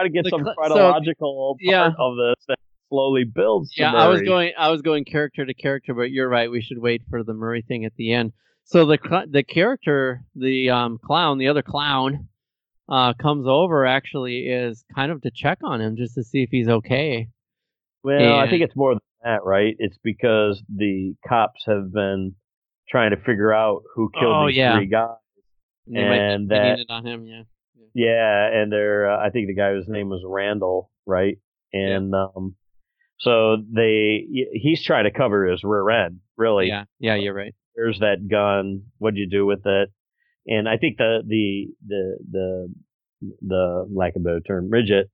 [0.04, 1.90] to get the some cl- so- chronological yeah.
[1.90, 2.58] part of this that
[2.88, 3.72] slowly builds.
[3.76, 4.52] yeah, I was going.
[4.56, 6.50] I was going character to character, but you're right.
[6.50, 8.32] We should wait for the Murray thing at the end.
[8.72, 12.28] So the cl- the character, the um, clown, the other clown,
[12.88, 13.86] uh, comes over.
[13.86, 17.28] Actually, is kind of to check on him just to see if he's okay.
[18.02, 19.76] Well, I think it's more than that, right?
[19.78, 22.34] It's because the cops have been
[22.88, 24.76] trying to figure out who killed Oh, these yeah.
[24.76, 25.10] three guys.
[25.86, 27.26] And, And that- it on him.
[27.26, 27.42] Yeah.
[27.94, 31.36] Yeah, and they're uh, I think the guy whose name was Randall, right?
[31.74, 32.54] And um
[33.20, 36.68] so they he's trying to cover his rear end, really.
[36.68, 36.84] Yeah.
[36.98, 37.16] Yeah.
[37.16, 37.54] You're right.
[37.74, 38.82] There's that gun.
[38.98, 39.90] What'd you do with it?
[40.46, 42.68] And I think the the the the
[43.40, 45.10] the lack of a better term, Bridget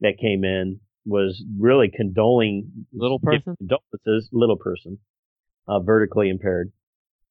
[0.00, 3.56] that came in was really condoling Little person?
[3.56, 4.98] condolences, little person,
[5.68, 6.72] uh, vertically impaired,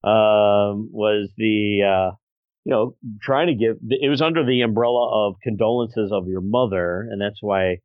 [0.03, 2.15] um, was the uh,
[2.63, 3.77] you know trying to give.
[3.89, 7.77] It was under the umbrella of condolences of your mother, and that's why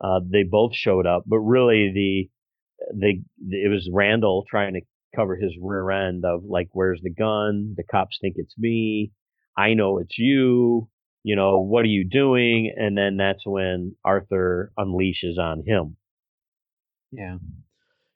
[0.00, 1.24] uh, they both showed up.
[1.26, 2.30] But really, the
[2.92, 4.80] the it was Randall trying to
[5.14, 7.74] cover his rear end of like, where's the gun?
[7.76, 9.12] The cops think it's me.
[9.56, 10.88] I know it's you.
[11.22, 12.74] You know, what are you doing?
[12.76, 15.96] And then that's when Arthur unleashes on him.
[17.12, 17.38] Yeah.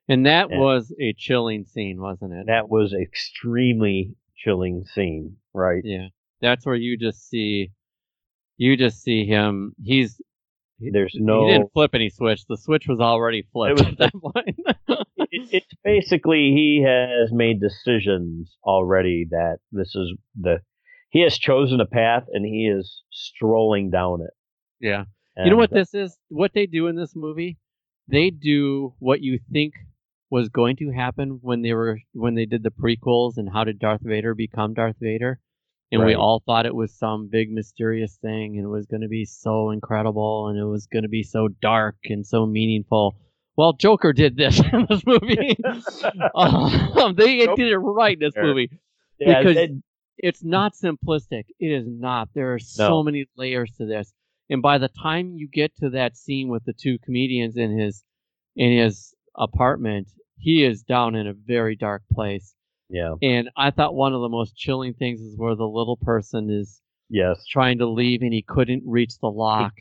[0.07, 0.59] And that Yeah.
[0.59, 2.47] was a chilling scene, wasn't it?
[2.47, 5.81] that was extremely chilling scene, right?
[5.83, 6.07] Yeah,
[6.41, 7.71] that's where you just see,
[8.57, 9.73] you just see him.
[9.83, 10.21] He's
[10.79, 12.45] There's no he didn't flip any switch.
[12.47, 14.13] The switch was already flipped was- at that
[14.87, 15.07] point.
[15.31, 20.59] It- it's basically he has made decisions already that this is the.
[21.11, 24.33] He has chosen a path and he is strolling down it.
[24.79, 25.05] yeah,
[25.45, 26.17] you know what this is?
[26.29, 27.57] What they do in this movie?
[28.07, 29.73] They do what you think
[30.31, 33.79] was going to happen when they were when they did the prequels and how did
[33.79, 35.39] Darth Vader become Darth Vader?
[35.91, 39.07] And we all thought it was some big mysterious thing and it was going to
[39.07, 43.15] be so incredible and it was going to be so dark and so meaningful.
[43.59, 45.57] Well, Joker did this in this movie.
[46.33, 47.57] um, they Nope.
[47.57, 48.43] did it right in this Fair.
[48.45, 48.69] movie.
[49.19, 49.83] yeah, because- it-
[50.21, 51.43] It's not simplistic.
[51.59, 52.29] It is not.
[52.33, 53.03] There are so No.
[53.03, 54.13] many layers to this.
[54.49, 58.03] And by the time you get to that scene with the two comedians in his
[58.55, 60.07] in his apartment,
[60.37, 62.53] he is down in a very dark place.
[62.89, 66.49] yeah, And I thought one of the most chilling things is where the little person
[66.49, 69.73] is yes, trying to leave and he couldn't reach the he lock.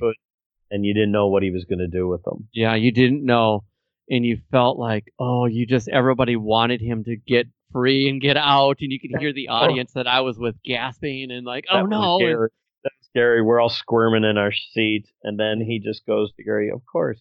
[0.71, 2.49] and you didn't know what he was going to do with them.
[2.53, 3.65] Yeah, you didn't know.
[4.11, 8.37] And you felt like, oh, you just, everybody wanted him to get free and get
[8.37, 8.79] out.
[8.81, 9.55] And you could hear the oh.
[9.55, 12.19] audience that I was with gasping and like, oh That no.
[12.19, 12.49] And- Scary.
[12.85, 13.43] That was scary.
[13.43, 16.71] We're all squirming in our seats, and then he just goes to Gary.
[16.71, 17.19] Of course,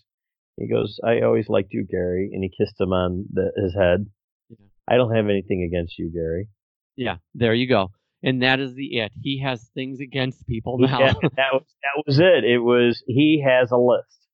[0.55, 0.99] he goes.
[1.03, 4.05] I always liked you, Gary, and he kissed him on the, his head.
[4.49, 4.57] Yeah.
[4.87, 6.47] I don't have anything against you, Gary.
[6.95, 7.91] Yeah, there you go.
[8.23, 9.11] And that is the it.
[9.21, 10.99] He has things against people now.
[10.99, 12.43] Yeah, that was that was it.
[12.43, 14.27] It was he has a list.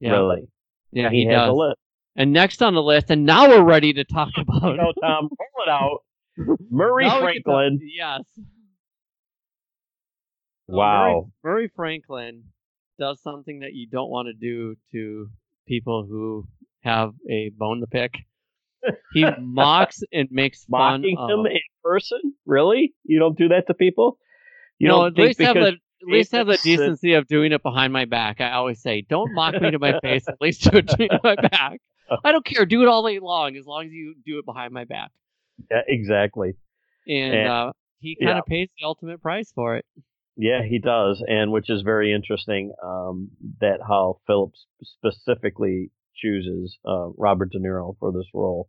[0.00, 0.48] yeah, Really,
[0.92, 1.48] yeah, he, he, has does.
[1.48, 1.79] a list.
[2.16, 4.76] And next on the list, and now we're ready to talk about.
[4.76, 5.98] Know, Tom, roll it out.
[6.70, 7.80] Murray Now can talk- Franklin.
[7.96, 8.22] Yes.
[10.66, 11.30] Wow.
[11.42, 12.44] Murray, Murray Franklin
[12.98, 15.28] does something that you don't want to do to
[15.66, 16.46] people who
[16.82, 18.14] have a bone to pick.
[19.12, 21.30] He mocks and makes fun Mocking of.
[21.30, 22.34] him in person?
[22.46, 22.94] Really?
[23.04, 24.18] You don't do that to people?
[24.78, 27.92] You no, at least have the at least have the decency of doing it behind
[27.92, 28.40] my back.
[28.40, 30.26] I always say, don't mock me to my face.
[30.26, 31.78] At least do it to my back.
[32.24, 32.66] I don't care.
[32.66, 35.10] Do it all day long, as long as you do it behind my back.
[35.70, 36.54] Yeah, exactly.
[37.06, 38.38] And And- uh, he kind yeah.
[38.38, 39.84] of pays the ultimate price for it.
[40.36, 42.72] Yeah, he does, and which is very interesting.
[42.82, 43.28] Um,
[43.60, 48.68] that how Phillips specifically chooses uh, Robert De Niro for this role.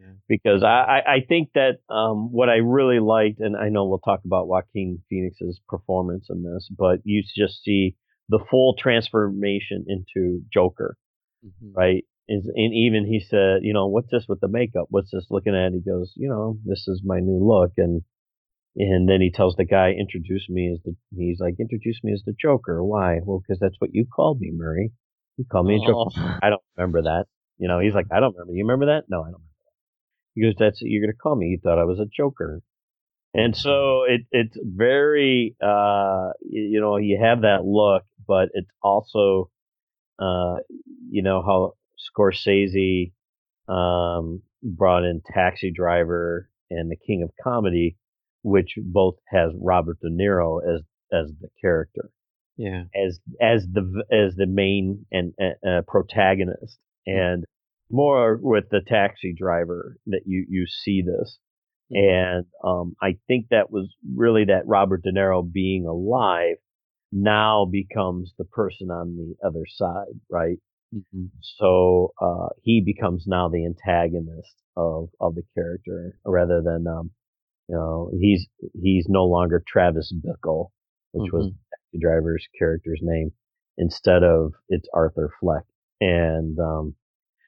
[0.00, 0.14] Yeah.
[0.28, 4.20] Because I, I think that um, what I really liked, and I know we'll talk
[4.24, 7.94] about Joaquin Phoenix's performance in this, but you just see
[8.28, 10.96] the full transformation into Joker,
[11.44, 11.72] mm-hmm.
[11.72, 12.04] right?
[12.28, 14.86] Is and even he said, you know, what's this with the makeup?
[14.90, 15.72] What's this looking at?
[15.72, 18.02] He goes, you know, this is my new look, and
[18.76, 20.94] and then he tells the guy, introduce me as the.
[21.16, 22.82] He's like, introduce me as the Joker.
[22.84, 23.18] Why?
[23.24, 24.92] Well, because that's what you called me, Murray.
[25.36, 25.84] You called me oh.
[25.84, 26.38] a Joker.
[26.42, 27.24] I don't remember that.
[27.58, 28.54] You know, he's like, I don't remember.
[28.54, 29.04] You remember that?
[29.08, 29.72] No, I don't remember that.
[30.34, 31.46] He goes, that's what you're gonna call me.
[31.46, 32.62] You thought I was a Joker.
[33.34, 39.50] And so it it's very uh you know you have that look, but it's also
[40.18, 40.56] uh
[41.10, 41.72] you know how
[42.10, 43.12] Scorsese
[43.68, 47.96] um brought in Taxi Driver and The King of Comedy,
[48.42, 50.82] which both has Robert De Niro as
[51.12, 52.10] as the character.
[52.56, 52.84] Yeah.
[52.94, 57.44] As as the as the main and uh, protagonist and
[57.90, 61.38] more with the taxi driver that you you see this
[61.92, 66.56] and um, I think that was really that Robert De Niro being alive
[67.12, 70.56] now becomes the person on the other side, right?
[70.94, 71.26] Mm-hmm.
[71.58, 77.10] So uh, he becomes now the antagonist of of the character rather than um,
[77.68, 78.46] you know he's
[78.80, 80.68] he's no longer Travis Bickle,
[81.12, 81.36] which mm-hmm.
[81.36, 81.52] was
[81.92, 83.32] the driver's character's name.
[83.78, 85.64] Instead of it's Arthur Fleck,
[86.00, 86.94] and um,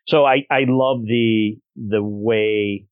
[0.08, 2.86] so I I love the the way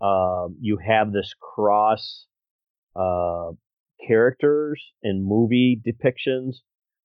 [0.00, 2.26] uh, you have this cross
[2.96, 3.52] uh,
[4.06, 6.56] characters and movie depictions,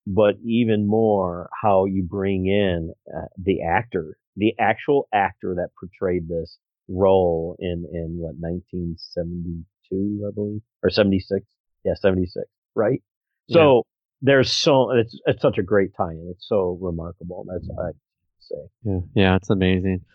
[0.10, 6.30] but even more how you bring in uh, the actor, the actual actor that portrayed
[6.30, 11.46] this role in in what 1972, I believe, or 76.
[11.84, 12.46] Yeah, 76.
[12.74, 13.04] Right.
[13.50, 13.82] So yeah.
[14.22, 16.30] there's so it's it's such a great tie-in.
[16.32, 17.46] It's so remarkable.
[17.52, 17.92] That's what I
[18.40, 18.70] say.
[18.84, 20.06] Yeah, yeah, it's amazing.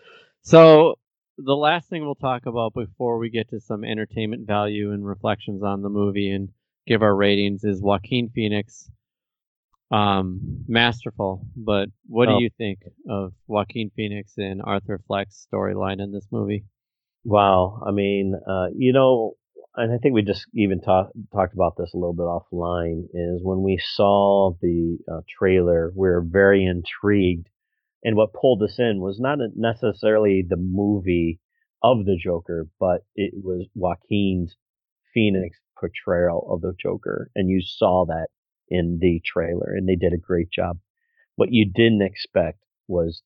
[0.41, 0.95] So
[1.37, 5.63] the last thing we'll talk about before we get to some entertainment value and reflections
[5.63, 6.49] on the movie and
[6.87, 8.91] give our ratings is Joaquin Phoenix.
[9.93, 12.39] Um, masterful, but what oh.
[12.39, 12.79] do you think
[13.11, 16.65] of Joaquin Phoenix and Arthur Fleck's storyline in this movie?
[17.25, 19.35] Wow, I mean, uh, you know,
[19.77, 23.05] and I think we just even talked talked about this a little bit offline.
[23.13, 27.49] Is when we saw the uh, trailer, we are very intrigued
[28.03, 31.39] and what pulled us in was not necessarily the movie
[31.83, 34.57] of the Joker, but it was Joaquin's
[35.15, 38.29] Phoenix portrayal of the Joker, and you saw that
[38.69, 40.79] in the trailer, and they did a great job.
[41.37, 42.59] What you didn't expect
[42.89, 43.23] was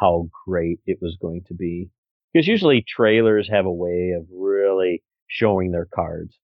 [0.00, 1.90] how great it was going to be,
[2.32, 6.36] because usually trailers have a way of really showing their cards.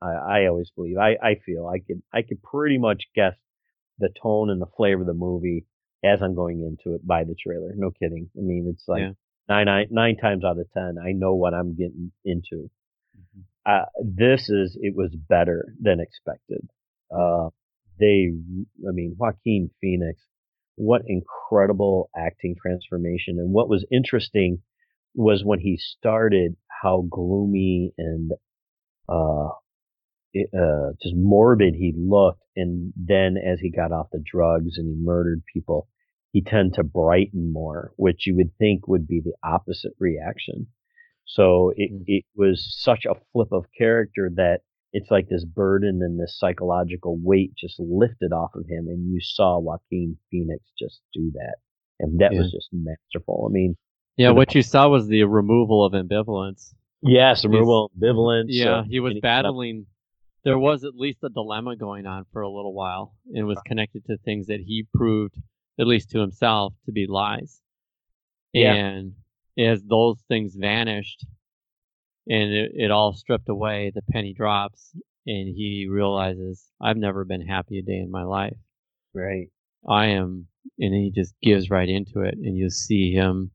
[0.00, 0.98] I, I always believe.
[0.98, 3.34] I, I feel I could I could pretty much guess
[3.98, 5.66] the tone and the flavor of the movie
[6.04, 7.72] as I'm going into it by the trailer.
[7.74, 8.30] No kidding.
[8.36, 9.10] I mean, it's like yeah.
[9.48, 12.70] nine, nine, nine times out of ten, I know what I'm getting into.
[13.16, 13.40] Mm-hmm.
[13.66, 16.68] Uh, this is it was better than expected.
[17.10, 17.48] Uh,
[17.98, 18.30] they,
[18.88, 20.22] I mean, Joaquin Phoenix,
[20.76, 23.38] what incredible acting transformation!
[23.38, 24.62] And what was interesting
[25.14, 28.32] was when he started, how gloomy and
[29.08, 29.48] uh,
[30.36, 32.42] uh, just morbid he looked.
[32.54, 35.88] And then as he got off the drugs and he murdered people,
[36.32, 40.66] he tended to brighten more, which you would think would be the opposite reaction.
[41.24, 42.04] So it, mm.
[42.06, 44.60] it was such a flip of character that
[44.92, 48.86] it's like this burden and this psychological weight just lifted off of him.
[48.88, 51.56] And you saw Joaquin Phoenix just do that.
[52.00, 52.40] And that yeah.
[52.40, 53.46] was just masterful.
[53.48, 53.76] I mean,
[54.16, 56.72] yeah, what you saw was the removal of ambivalence.
[57.02, 58.46] Yes, removal of ambivalence.
[58.48, 59.86] Yeah, uh, he was battling
[60.44, 63.64] there was at least a dilemma going on for a little while and was uh-huh.
[63.66, 65.36] connected to things that he proved
[65.78, 67.60] at least to himself to be lies
[68.52, 68.72] yeah.
[68.72, 69.12] and
[69.58, 71.26] as those things vanished
[72.28, 74.90] and it, it all stripped away the penny drops
[75.26, 78.56] and he realizes i've never been happy a day in my life.
[79.14, 79.48] Right.
[79.88, 80.46] I am
[80.78, 83.50] and he just gives right into it and you see him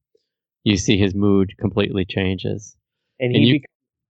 [0.63, 2.75] you see his mood completely changes.
[3.19, 3.61] And, and he you,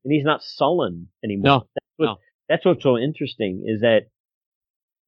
[0.03, 1.43] and he's not sullen anymore.
[1.43, 2.15] No, that's what, no.
[2.47, 4.07] that's what's so interesting is that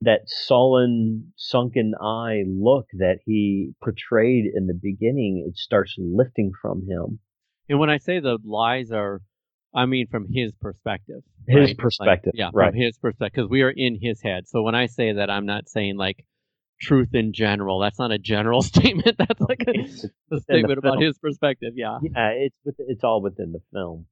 [0.01, 6.85] that sullen, sunken eye look that he portrayed in the beginning, it starts lifting from
[6.87, 7.19] him.
[7.69, 9.21] And when I say the lies are,
[9.75, 11.21] I mean from his perspective.
[11.47, 11.77] His right?
[11.77, 12.33] perspective.
[12.33, 12.71] Like, yeah, right.
[12.71, 13.35] from his perspective.
[13.35, 14.47] Because we are in his head.
[14.47, 16.25] So when I say that, I'm not saying like
[16.81, 17.79] truth in general.
[17.79, 19.17] That's not a general statement.
[19.17, 21.73] That's like a, a statement about his perspective.
[21.75, 21.99] Yeah.
[22.01, 24.07] Yeah, it's it's all within the film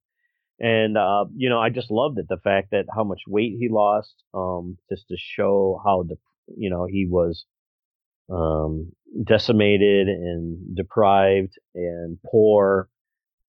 [0.59, 2.27] and uh, you know, I just loved it.
[2.29, 6.15] The fact that how much weight he lost, um, just to show how the
[6.55, 7.45] you know he was
[8.31, 8.91] um,
[9.23, 12.87] decimated and deprived and poor,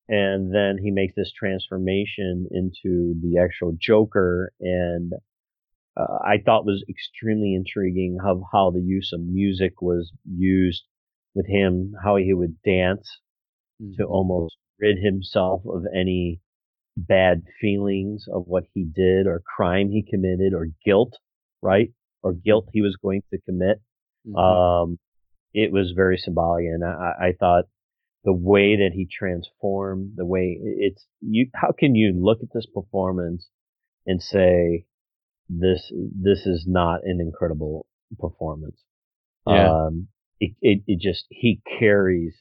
[0.09, 5.13] and then he makes this transformation into the actual Joker, and
[5.97, 10.83] uh, I thought was extremely intriguing of how the use of music was used
[11.35, 13.21] with him, how he would dance
[13.83, 13.93] mm-hmm.
[13.99, 16.41] to almost rid himself of any
[16.97, 21.15] bad feelings of what he did or crime he committed or guilt,
[21.63, 21.91] right?
[22.23, 23.81] Or guilt he was going to commit.
[24.27, 24.37] Mm-hmm.
[24.37, 24.99] Um,
[25.53, 27.65] it was very symbolic, and I, I thought
[28.25, 31.49] the way that he transformed, the way it's you.
[31.55, 33.49] How can you look at this performance
[34.07, 34.87] and say
[35.49, 37.87] this this is not an incredible
[38.19, 38.81] performance?
[39.47, 39.71] Yeah.
[39.71, 40.09] Um,
[40.41, 42.35] it, it, it just he carries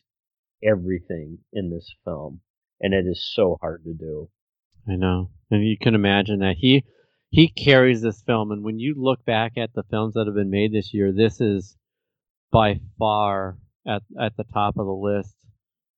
[0.63, 2.39] everything in this film,
[2.79, 4.29] and it is so hard to do.
[4.87, 6.85] I know, and you can imagine that he
[7.29, 8.51] he carries this film.
[8.51, 11.41] And when you look back at the films that have been made this year, this
[11.41, 11.75] is
[12.53, 15.35] by far at at the top of the list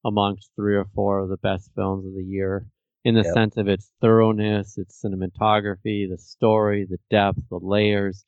[0.05, 2.65] amongst three or four of the best films of the year
[3.03, 3.33] in the yep.
[3.33, 8.23] sense of its thoroughness, its cinematography, the story, the depth, the layers,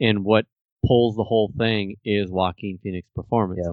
[0.00, 0.46] and what
[0.86, 3.60] pulls the whole thing is Joaquin Phoenix' performance.
[3.64, 3.72] Yeah.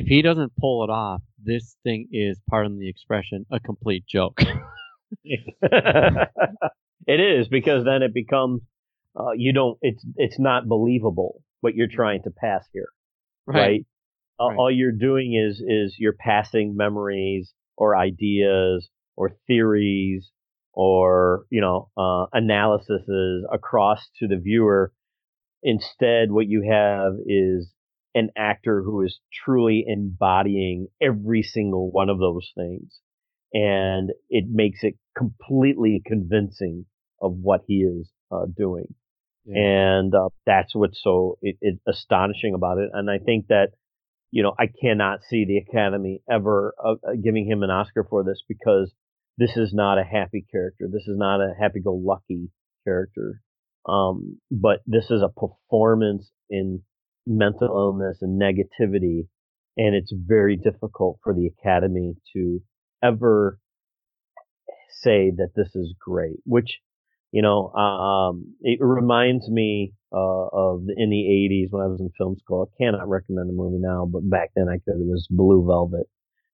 [0.00, 4.40] If he doesn't pull it off, this thing is, pardon the expression, a complete joke.
[5.22, 6.30] it
[7.06, 8.62] is because then it becomes
[9.18, 12.88] uh, you don't it's it's not believable what you're trying to pass here,
[13.46, 13.56] right?
[13.56, 13.86] right?
[14.40, 14.56] Right.
[14.56, 20.30] All you're doing is is you're passing memories or ideas or theories
[20.72, 24.92] or you know uh, analyses across to the viewer.
[25.62, 27.70] Instead, what you have is
[28.14, 33.00] an actor who is truly embodying every single one of those things
[33.54, 36.84] and it makes it completely convincing
[37.22, 38.92] of what he is uh, doing.
[39.46, 39.60] Yeah.
[39.62, 42.90] And uh, that's what's so it, it, astonishing about it.
[42.92, 43.68] And I think that,
[44.34, 48.24] you know, I cannot see the Academy ever uh, uh, giving him an Oscar for
[48.24, 48.92] this because
[49.38, 50.86] this is not a happy character.
[50.90, 52.50] This is not a happy-go-lucky
[52.82, 53.40] character.
[53.88, 56.82] Um, but this is a performance in
[57.24, 59.28] mental illness and negativity,
[59.76, 62.60] and it's very difficult for the Academy to
[63.00, 63.60] ever
[64.90, 66.80] say that this is great, which,
[67.34, 71.16] you know, um, it reminds me uh, of in the
[71.50, 72.70] 80s when I was in film school.
[72.70, 75.00] I cannot recommend the movie now, but back then I could.
[75.00, 76.06] It was Blue Velvet.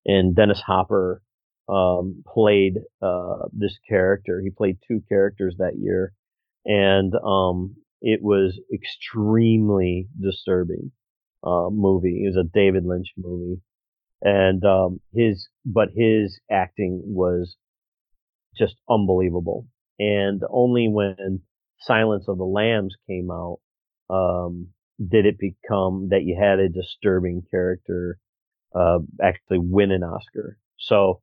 [0.06, 1.20] And Dennis Hopper
[1.68, 4.40] um, played uh, this character.
[4.42, 6.14] He played two characters that year.
[6.64, 10.92] And um, it was extremely disturbing
[11.44, 12.24] uh, movie.
[12.24, 13.60] It was a David Lynch movie
[14.22, 17.56] and um, his but his acting was
[18.56, 19.66] just unbelievable.
[20.00, 21.42] And only when
[21.80, 23.58] Silence of the Lambs came out
[24.08, 28.18] um, did it become that you had a disturbing character
[28.74, 30.58] uh, actually win an Oscar.
[30.78, 31.20] So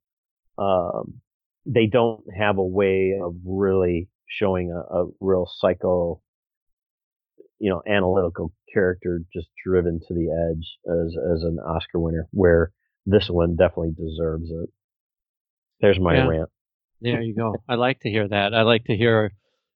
[0.59, 1.21] um,
[1.65, 6.21] they don't have a way of really showing a, a real psycho,
[7.57, 12.71] you know, analytical character just driven to the edge as as an Oscar winner, where
[13.07, 14.69] this one definitely deserves it.
[15.81, 16.27] There's my yeah.
[16.27, 16.49] rant.
[17.01, 17.55] There you go.
[17.69, 18.53] I like to hear that.
[18.53, 19.33] I like to hear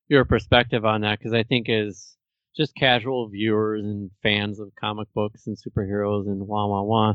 [0.07, 2.15] your perspective on that because I think as
[2.55, 7.13] just casual viewers and fans of comic books and superheroes and wah wah wah,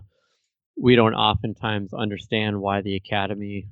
[0.80, 3.68] we don't oftentimes understand why the Academy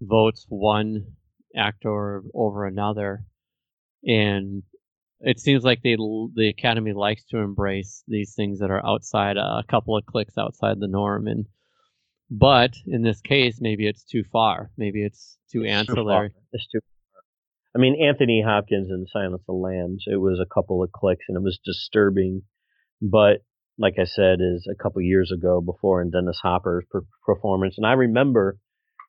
[0.00, 1.04] votes one
[1.56, 3.24] actor over another,
[4.04, 4.62] and
[5.20, 9.60] it seems like they the Academy likes to embrace these things that are outside uh,
[9.62, 11.46] a couple of clicks outside the norm and
[12.30, 14.70] but in this case, maybe it's too far.
[14.76, 16.30] Maybe it's too it's ancillary.
[16.30, 17.22] Too it's too far.
[17.74, 21.24] I mean, Anthony Hopkins in Silence of the Lambs, it was a couple of clicks
[21.28, 22.42] and it was disturbing.
[23.02, 23.42] But
[23.78, 27.74] like I said, is a couple years ago before in Dennis Hopper's per- performance.
[27.78, 28.58] And I remember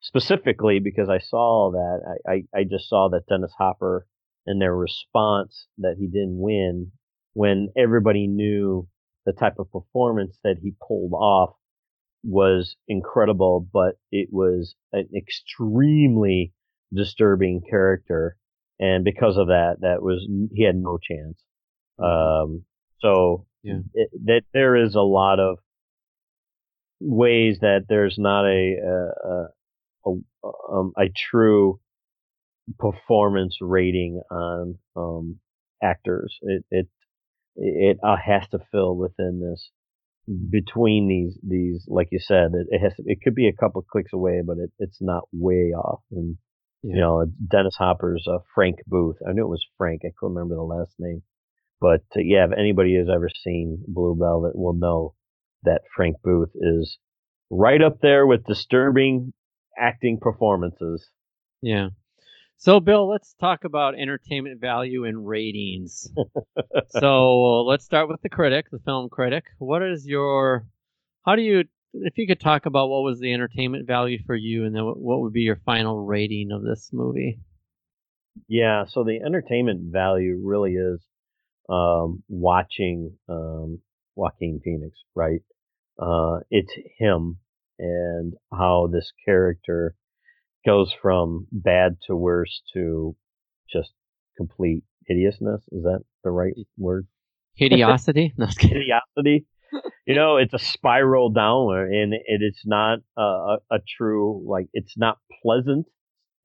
[0.01, 4.07] specifically because I saw that, I, I, I just saw that Dennis Hopper
[4.45, 6.91] and their response that he didn't win
[7.33, 8.87] when everybody knew
[9.25, 11.55] the type of performance that he pulled off
[12.23, 16.53] was incredible, but it was an extremely
[16.93, 18.37] disturbing character,
[18.79, 21.37] and because of that, that was he had no chance.
[21.99, 22.53] Mm-hmm.
[22.53, 22.65] Um,
[22.99, 23.79] so yeah.
[23.93, 25.57] it, that there is a lot of
[26.99, 30.11] ways that there's not a a, a,
[30.43, 31.79] a, um, a true
[32.77, 35.39] performance rating on um,
[35.81, 36.37] actors.
[36.41, 36.87] It it
[37.55, 39.71] it uh, has to fill within this
[40.49, 43.81] between these these like you said it, it has to, it could be a couple
[43.81, 46.37] clicks away but it, it's not way off and
[46.83, 46.95] yeah.
[46.95, 50.55] you know dennis hopper's uh, frank booth i knew it was frank i couldn't remember
[50.55, 51.21] the last name
[51.79, 55.13] but uh, yeah if anybody has ever seen blue velvet will know
[55.63, 56.97] that frank booth is
[57.49, 59.33] right up there with disturbing
[59.77, 61.07] acting performances.
[61.61, 61.89] Yeah.
[62.61, 66.07] So, Bill, let's talk about entertainment value and ratings.
[66.89, 69.45] so, let's start with the critic, the film critic.
[69.57, 70.67] What is your,
[71.25, 74.63] how do you, if you could talk about what was the entertainment value for you
[74.65, 77.39] and then what would be your final rating of this movie?
[78.47, 80.99] Yeah, so the entertainment value really is
[81.67, 83.79] um, watching um,
[84.13, 85.41] Joaquin Phoenix, right?
[85.97, 87.39] Uh, it's him
[87.79, 89.95] and how this character
[90.65, 93.15] goes from bad to worse to
[93.71, 93.91] just
[94.37, 95.61] complete hideousness.
[95.71, 97.07] Is that the right word?
[97.59, 98.33] Hideosity?
[98.37, 99.45] no, Hideosity.
[100.05, 104.67] you know, it's a spiral downward, and it is not a, a, a, true like.
[104.73, 105.87] It's not pleasant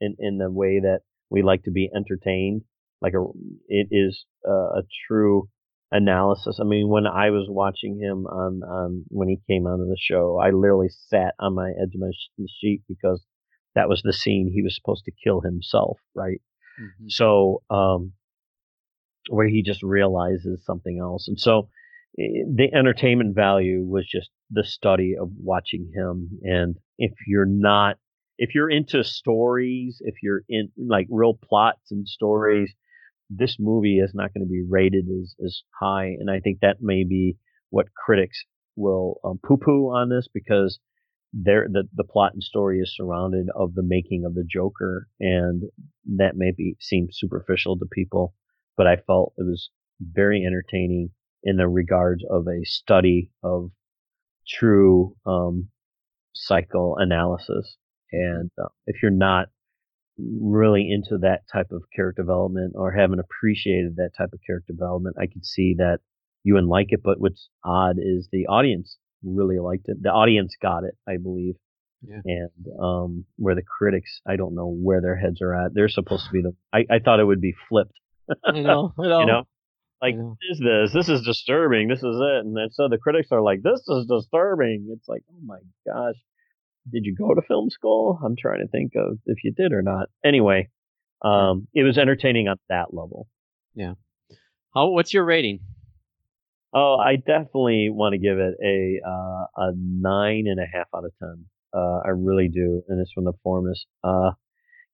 [0.01, 1.01] in in the way that
[1.31, 2.63] we like to be entertained.
[3.01, 3.25] Like a,
[3.69, 5.49] it is a, a true
[5.91, 6.59] analysis.
[6.61, 10.39] I mean, when I was watching him on on when he came onto the show,
[10.39, 12.11] I literally sat on my edge of my
[12.61, 13.23] seat because
[13.77, 16.41] that was the scene he was supposed to kill himself, right?
[16.81, 17.09] Mm-hmm.
[17.09, 18.13] So, um,
[19.29, 21.69] where he just realizes something else, and so
[22.19, 26.39] eh, the entertainment value was just the study of watching him.
[26.43, 27.97] And if you're not,
[28.39, 32.73] if you're into stories, if you're in like real plots and stories,
[33.31, 36.17] this movie is not going to be rated as, as high.
[36.19, 37.37] And I think that may be
[37.71, 38.45] what critics
[38.77, 40.79] will um, poo poo on this because
[41.33, 45.63] there the, the plot and story is surrounded of the making of the Joker, and
[46.17, 48.35] that may be seem superficial to people,
[48.77, 49.71] but I felt it was
[50.01, 51.11] very entertaining
[51.43, 53.71] in the regards of a study of
[54.49, 55.69] true um,
[56.35, 57.77] psychoanalysis.
[58.13, 59.49] And uh, if you're not
[60.19, 65.17] really into that type of character development or haven't appreciated that type of character development,
[65.21, 65.99] I could see that
[66.43, 67.03] you wouldn't like it.
[67.03, 70.03] But what's odd is the audience really liked it.
[70.03, 71.55] The audience got it, I believe.
[72.03, 72.21] Yeah.
[72.25, 75.75] And um, where the critics, I don't know where their heads are at.
[75.75, 76.55] They're supposed to be the.
[76.73, 77.99] I, I thought it would be flipped.
[78.45, 78.93] I know.
[78.99, 79.21] I know.
[79.21, 79.43] you know,
[80.03, 80.37] like know.
[80.51, 80.93] is this?
[80.93, 81.89] This is disturbing.
[81.89, 82.45] This is it.
[82.45, 84.89] And then so the critics are like, this is disturbing.
[84.93, 86.17] It's like, oh my gosh,
[86.93, 88.19] did you go to film school?
[88.25, 90.09] I'm trying to think of if you did or not.
[90.25, 90.69] Anyway,
[91.23, 93.27] um, it was entertaining on that level.
[93.75, 93.95] Yeah.
[94.75, 94.89] How?
[94.89, 95.61] What's your rating?
[96.79, 101.07] Oh, I definitely want to give it a uh, a nine and a half out
[101.07, 101.47] of ten.
[101.73, 103.87] Uh, I really do, and it's from the Formus.
[104.05, 104.33] Uh,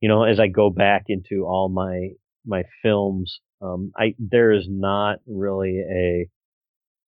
[0.01, 2.11] you know, as I go back into all my
[2.47, 6.29] my films, um, I there is not really a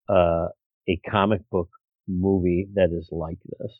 [0.09, 0.47] uh,
[0.87, 1.67] a comic book
[2.07, 3.71] movie that is like this.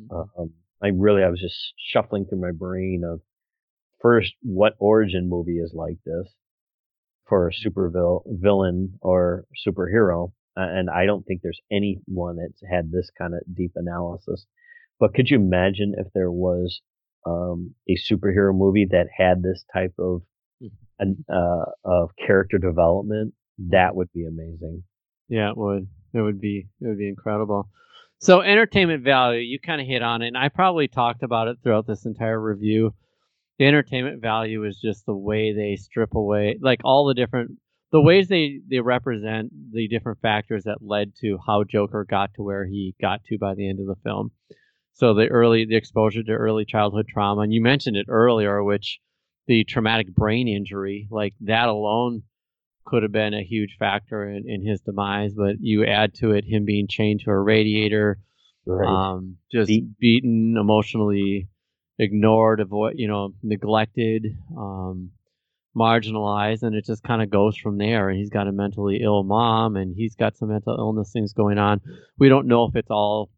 [0.00, 0.40] Mm-hmm.
[0.40, 0.50] Um,
[0.82, 1.58] I really I was just
[1.92, 3.20] shuffling through my brain of
[4.02, 6.26] first what origin movie is like this
[7.28, 10.32] for a super vil- villain or superhero
[10.68, 14.46] and I don't think there's anyone that's had this kind of deep analysis.
[14.98, 16.80] But could you imagine if there was
[17.26, 20.22] um, a superhero movie that had this type of
[20.62, 21.12] mm-hmm.
[21.32, 23.34] uh, of character development?
[23.70, 24.84] That would be amazing.
[25.28, 25.86] Yeah, it would.
[26.12, 26.66] It would be.
[26.80, 27.68] It would be incredible.
[28.18, 31.56] So entertainment value, you kind of hit on it, and I probably talked about it
[31.62, 32.92] throughout this entire review.
[33.58, 37.52] The entertainment value is just the way they strip away, like all the different
[37.92, 42.42] the ways they they represent the different factors that led to how Joker got to
[42.42, 44.30] where he got to by the end of the film.
[44.94, 49.00] So the early the exposure to early childhood trauma, and you mentioned it earlier, which
[49.46, 52.22] the traumatic brain injury, like that alone,
[52.84, 55.34] could have been a huge factor in, in his demise.
[55.34, 58.18] But you add to it him being chained to a radiator,
[58.66, 58.86] right.
[58.88, 61.48] um, just Be- beaten, emotionally
[61.98, 64.36] ignored, avoid, you know, neglected.
[64.56, 65.10] Um,
[65.76, 69.22] marginalized and it just kind of goes from there and he's got a mentally ill
[69.22, 71.80] mom and he's got some mental illness things going on
[72.18, 73.30] we don't know if it's all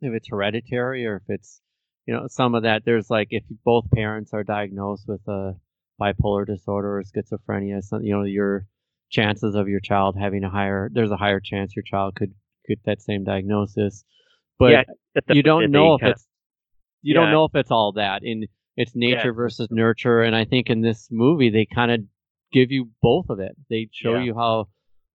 [0.00, 1.60] if it's hereditary or if it's
[2.06, 5.54] you know some of that there's like if both parents are diagnosed with a
[6.00, 8.64] bipolar disorder or schizophrenia you know your
[9.10, 12.32] chances of your child having a higher there's a higher chance your child could
[12.68, 14.04] get that same diagnosis
[14.58, 14.82] but yeah,
[15.30, 16.26] you don't know if it's
[17.02, 17.20] you yeah.
[17.20, 18.46] don't know if it's all that and
[18.76, 19.32] it's nature yeah.
[19.32, 22.00] versus nurture, and I think in this movie they kind of
[22.52, 23.56] give you both of it.
[23.70, 24.24] They show yeah.
[24.24, 24.68] you how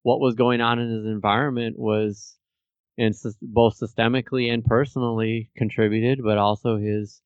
[0.03, 2.37] what was going on in his environment was,
[2.97, 7.21] and both systemically and personally contributed, but also his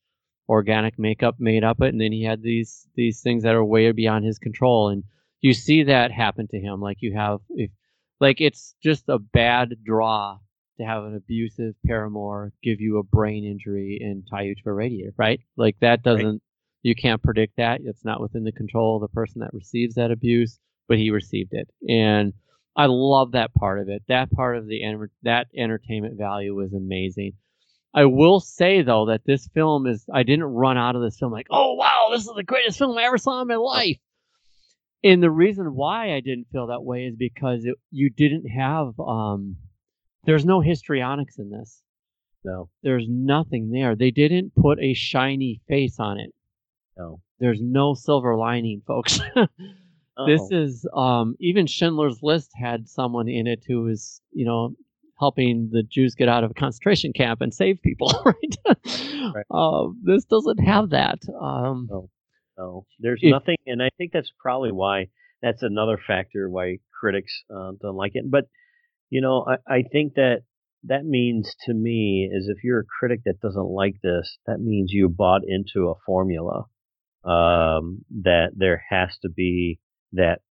[0.48, 3.92] organic makeup made up it, and then he had these these things that are way
[3.92, 5.04] beyond his control, and
[5.42, 6.82] you see that happen to him.
[6.82, 7.72] Like you have, if,
[8.20, 10.40] like it's just a bad draw
[10.78, 14.74] to have an abusive paramour give you a brain injury and tie you to a
[14.74, 15.40] radiator, right?
[15.56, 16.42] Like that doesn't right.
[16.84, 17.82] you can't predict that.
[17.84, 21.54] It's not within the control of the person that receives that abuse, but he received
[21.54, 21.70] it.
[21.88, 22.34] And
[22.76, 24.04] I love that part of it.
[24.08, 24.82] That part of the
[25.24, 27.34] that entertainment value was amazing.
[27.94, 31.32] I will say though that this film is I didn't run out of this film
[31.32, 33.98] like, oh wow, this is the greatest film I ever saw in my life.
[35.04, 39.00] And the reason why I didn't feel that way is because it, you didn't have
[39.00, 39.56] um
[40.26, 41.82] there's no histrionics in this.
[42.44, 42.70] No.
[42.84, 43.96] There's nothing there.
[43.96, 46.32] They didn't put a shiny face on it.
[46.98, 47.22] No.
[47.40, 49.20] There's no silver lining, folks.
[50.28, 54.74] this is um even Schindler's List had someone in it who was, you know,
[55.20, 58.56] helping the Jews get out of a concentration camp and save people, right?
[59.34, 59.46] Right.
[59.50, 61.20] Uh, this doesn't have that.
[61.42, 62.10] Um, No.
[62.58, 65.08] No, there's If- nothing, and I think that's probably why
[65.42, 68.32] that's another factor why critics uh, don't like it.
[68.32, 68.46] But
[69.10, 70.41] you know, I, I think that
[70.84, 74.91] that means to me is if you're a critic that doesn't like this, that means
[74.91, 76.66] you bought into a formula
[77.24, 79.80] um, that there has to be
[80.14, 80.41] that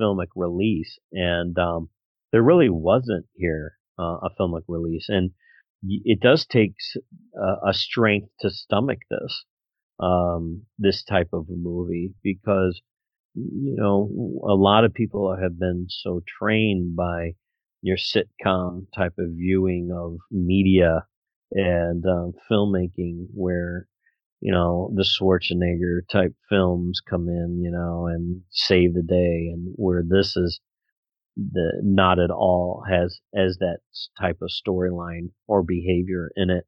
[0.00, 1.88] filmic release, and um,
[2.32, 5.30] there really wasn't here uh, a filmic release, and
[5.82, 6.74] it does take
[7.40, 9.44] uh, a strength to stomach this
[10.00, 12.80] um, this type of a movie because
[13.34, 14.10] you know
[14.48, 17.34] a lot of people have been so trained by
[17.82, 21.04] your sitcom type of viewing of media
[21.52, 23.86] and um, filmmaking where
[24.40, 29.72] you know the Schwarzenegger type films come in you know and save the day and
[29.76, 30.60] where this is
[31.36, 33.78] the not at all has as that
[34.20, 36.64] type of storyline or behavior in it.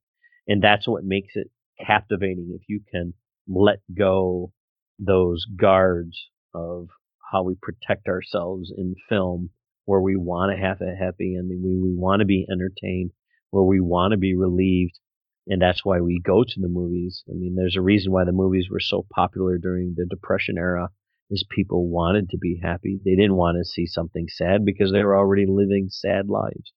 [0.48, 1.50] And that's what makes it
[1.86, 3.14] captivating if you can
[3.48, 4.52] let go
[4.98, 6.88] those guards of
[7.32, 9.50] how we protect ourselves in film
[9.88, 13.10] where we want to have a happy ending we, we want to be entertained
[13.50, 14.98] where we want to be relieved
[15.46, 17.24] and that's why we go to the movies.
[17.26, 20.90] I mean there's a reason why the movies were so popular during the depression era
[21.30, 23.00] is people wanted to be happy.
[23.02, 26.74] They didn't want to see something sad because they were already living sad lives.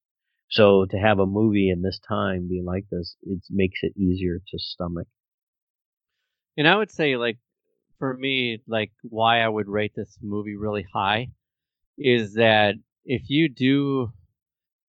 [0.49, 4.39] So to have a movie in this time be like this it makes it easier
[4.39, 5.07] to stomach.
[6.57, 7.39] And I would say, like,
[7.97, 11.31] for me, like, why I would rate this movie really high
[11.97, 12.75] is that
[13.05, 14.11] if you do,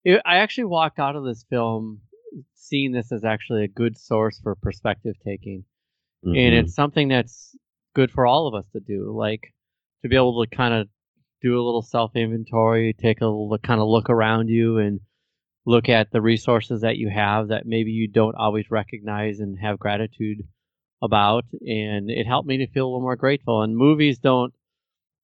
[0.07, 2.01] I I actually walked out of this film
[2.55, 5.65] seeing this as actually a good source for perspective taking.
[6.25, 6.59] and Mhm.
[6.65, 7.57] it's something that's
[7.95, 9.55] good for all of us to do like
[10.03, 10.89] to be able to kind of
[11.43, 15.01] do a little self inventory take a little kind of look around you and
[15.67, 19.79] look at the resources that you have that maybe you don't always recognize and have
[19.79, 20.39] gratitude
[21.03, 24.55] about and it helped me to feel a little more grateful and movies don't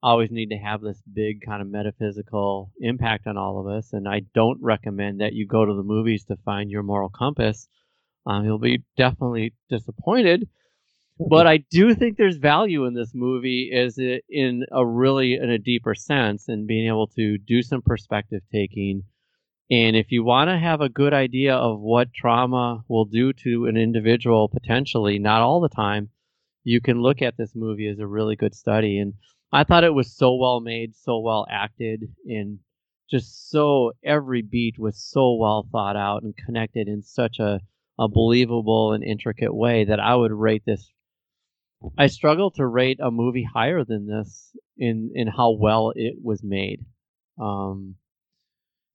[0.02, 4.08] always need to have this big kind of metaphysical impact on all of us and
[4.08, 7.68] i don't recommend that you go to the movies to find your moral compass
[8.26, 10.48] um, you'll be definitely disappointed
[11.18, 15.58] but I do think there's value in this movie is in a really in a
[15.58, 19.02] deeper sense and being able to do some perspective taking.
[19.68, 23.66] And if you want to have a good idea of what trauma will do to
[23.66, 26.10] an individual potentially, not all the time,
[26.62, 28.98] you can look at this movie as a really good study.
[28.98, 29.14] And
[29.52, 32.58] I thought it was so well made, so well acted, and
[33.10, 37.60] just so every beat was so well thought out and connected in such a,
[37.98, 40.90] a believable and intricate way that I would rate this
[41.96, 46.42] I struggle to rate a movie higher than this in in how well it was
[46.42, 46.84] made.
[47.40, 47.94] Um,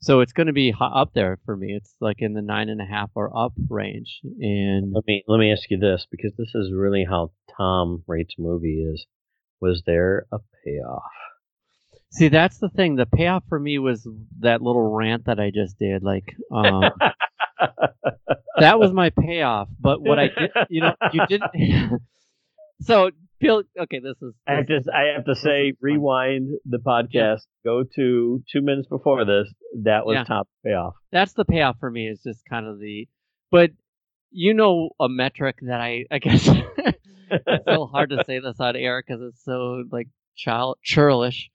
[0.02, 1.74] so it's going to be up there for me.
[1.74, 4.20] It's like in the nine and a half or up range.
[4.24, 8.36] And let me let me ask you this because this is really how Tom rates
[8.38, 9.06] movie is
[9.64, 11.04] was there a payoff
[12.14, 12.96] see, that's the thing.
[12.96, 14.08] The payoff for me was
[14.40, 16.04] that little rant that I just did.
[16.04, 16.84] Like, um,
[18.60, 19.68] that was my payoff.
[19.80, 21.52] But what I did, you know, you didn't.
[22.82, 23.10] so,
[23.40, 24.34] Bill, okay, this is.
[24.48, 29.26] I have to I have to say rewind the podcast go to 2 minutes before
[29.26, 29.52] this
[29.84, 30.24] that was Yeah.
[30.24, 33.08] top payoff that's the payoff for me is just kind of the
[33.52, 33.72] but
[34.32, 36.50] you know a metric that i i guess
[37.48, 41.50] it's so hard to say this on air because it's so like child churlish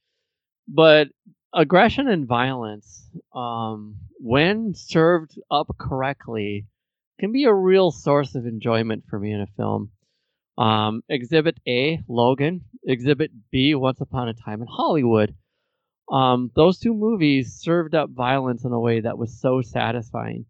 [0.69, 1.09] but
[1.55, 6.67] aggression and violence um when served up correctly
[7.19, 9.91] can be a real source of enjoyment for me in a film.
[10.57, 12.63] Um exhibit a logan.
[12.85, 15.35] Exhibit b once upon a time in hollywood.
[16.11, 20.47] Um, those two movies served up violence in a way that was so satisfying.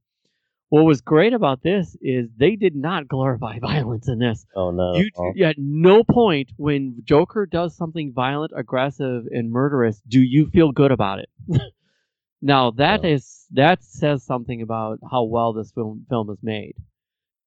[0.71, 4.45] What was great about this is they did not glorify violence in this.
[4.55, 5.33] oh no You, Oh.
[5.45, 10.91] at no point when Joker does something violent, aggressive, and murderous do you feel good
[10.93, 11.31] about it.
[12.43, 16.75] now that is that says something about how well this film film is made.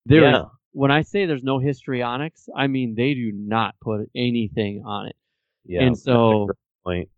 [0.05, 0.43] There yeah
[0.73, 5.15] when I say there's no histrionics, I mean they do not put anything on it.
[5.65, 6.49] yeah and that's a so
[6.85, 7.09] point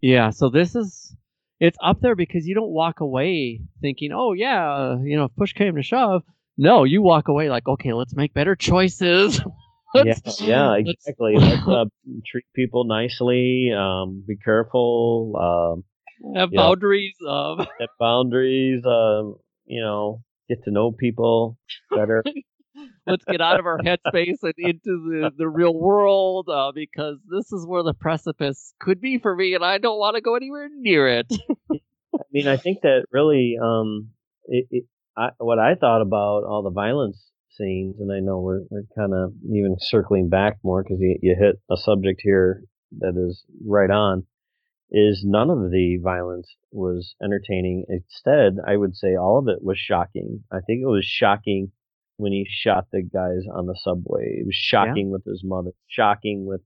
[0.00, 1.16] yeah, so this is
[1.60, 5.36] it's up there because you don't walk away thinking, "Oh yeah, uh, you know, if
[5.36, 6.22] push came to shove,
[6.58, 9.40] no, you walk away like, okay, let's make better choices.
[9.94, 11.36] yeah, yeah, exactly.
[11.36, 11.84] Let's uh,
[12.26, 13.72] treat people nicely.
[13.72, 15.84] Um, be careful.
[16.24, 17.14] Um, have boundaries.
[17.26, 18.84] Um, have boundaries.
[18.84, 19.36] Um,
[19.66, 21.56] you know, get to know people
[21.94, 22.24] better.
[23.08, 27.52] let's get out of our headspace and into the, the real world uh, because this
[27.52, 30.68] is where the precipice could be for me and I don't want to go anywhere
[30.72, 31.26] near it.
[31.70, 34.10] I mean, I think that really, um,
[34.46, 34.84] it, it,
[35.16, 39.12] I, what I thought about all the violence scenes, and I know we're, we're kind
[39.14, 42.62] of even circling back more because you, you hit a subject here
[42.98, 44.24] that is right on,
[44.90, 47.84] is none of the violence was entertaining.
[47.88, 50.44] Instead, I would say all of it was shocking.
[50.50, 51.72] I think it was shocking
[52.18, 54.40] when he shot the guys on the subway.
[54.40, 55.12] It was shocking yeah.
[55.12, 56.60] with his mother, shocking with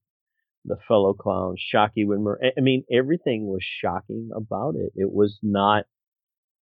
[0.64, 4.92] the fellow clowns, shocking when I mean, everything was shocking about it.
[4.96, 5.84] It was not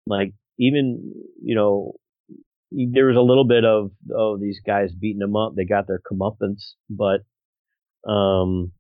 [0.06, 1.12] like even,
[1.42, 1.92] you know,
[2.72, 5.54] there was a little bit of, oh, these guys beating them up.
[5.54, 7.20] They got their comeuppance, but,
[8.10, 8.72] um,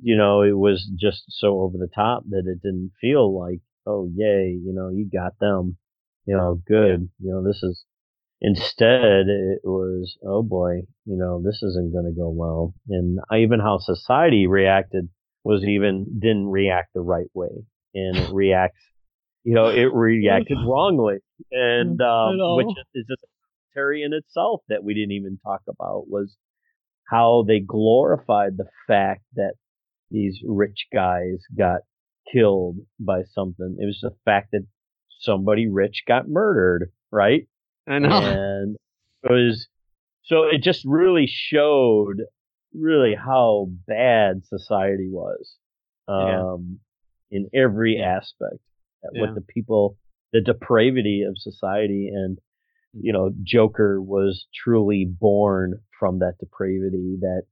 [0.00, 4.10] you know, it was just so over the top that it didn't feel like, oh,
[4.14, 5.76] yay, you know, you got them,
[6.26, 7.08] you know, good.
[7.18, 7.84] You know, this is,
[8.40, 12.72] Instead, it was, oh boy, you know, this isn't going to go well.
[12.88, 15.08] And even how society reacted
[15.42, 17.64] was even didn't react the right way,
[17.94, 18.78] and it reacts,
[19.42, 21.16] you know, it reacted wrongly,
[21.50, 23.28] and um, which is just a
[23.74, 26.36] commentary in itself that we didn't even talk about was
[27.10, 29.54] how they glorified the fact that
[30.10, 31.80] these rich guys got
[32.32, 33.76] killed by something.
[33.80, 34.66] It was the fact that
[35.20, 37.46] somebody rich got murdered, right?
[37.88, 38.18] I know.
[38.18, 38.76] And
[39.24, 39.68] it was
[40.24, 42.22] so it just really showed
[42.74, 45.56] really how bad society was
[46.06, 46.78] um,
[47.30, 47.38] yeah.
[47.38, 48.60] in every aspect.
[49.12, 49.22] Yeah.
[49.22, 49.96] What the people,
[50.32, 52.36] the depravity of society, and
[52.96, 53.00] mm.
[53.00, 57.16] you know, Joker was truly born from that depravity.
[57.20, 57.42] That,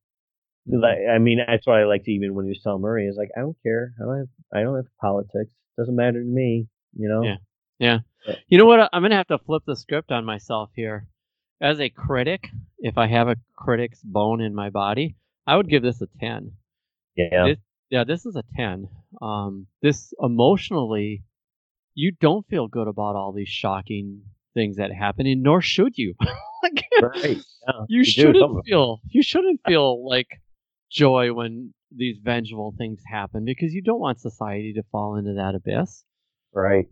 [0.69, 0.83] mm-hmm.
[0.83, 3.31] like, I mean, that's why I liked even when he was telling Murray, is like,
[3.37, 6.67] I don't care, I don't have, I don't have politics, doesn't matter to me,
[6.99, 7.23] you know.
[7.23, 7.37] Yeah.
[7.79, 7.99] Yeah.
[8.49, 8.89] You know what?
[8.93, 11.07] I'm going to have to flip the script on myself here.
[11.61, 12.49] As a critic,
[12.79, 15.17] if I have a critic's bone in my body,
[15.47, 16.53] I would give this a 10.
[17.17, 17.47] Yeah.
[17.47, 17.59] This,
[17.89, 18.89] yeah, this is a 10.
[19.23, 21.23] Um, this emotionally,
[21.95, 24.23] you don't feel good about all these shocking
[24.55, 26.15] things that happen, and nor should you.
[26.63, 27.37] like, right.
[27.37, 30.29] Yeah, you, you shouldn't feel you shouldn't feel like
[30.91, 35.55] joy when these vengeful things happen because you don't want society to fall into that
[35.55, 36.05] abyss.
[36.53, 36.87] Right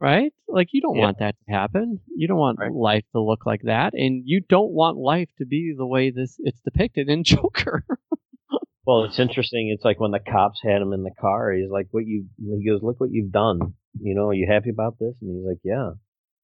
[0.00, 0.32] right?
[0.46, 1.04] Like you don't yeah.
[1.04, 2.00] want that to happen.
[2.14, 2.72] You don't want right.
[2.72, 6.36] life to look like that, and you don't want life to be the way this
[6.38, 7.84] it's depicted in Joker.
[8.86, 9.70] well, it's interesting.
[9.74, 11.52] It's like when the cops had him in the car.
[11.52, 13.74] He's like, "What you?" He goes, "Look what you've done.
[14.00, 15.90] You know, are you happy about this?" And he's like, "Yeah."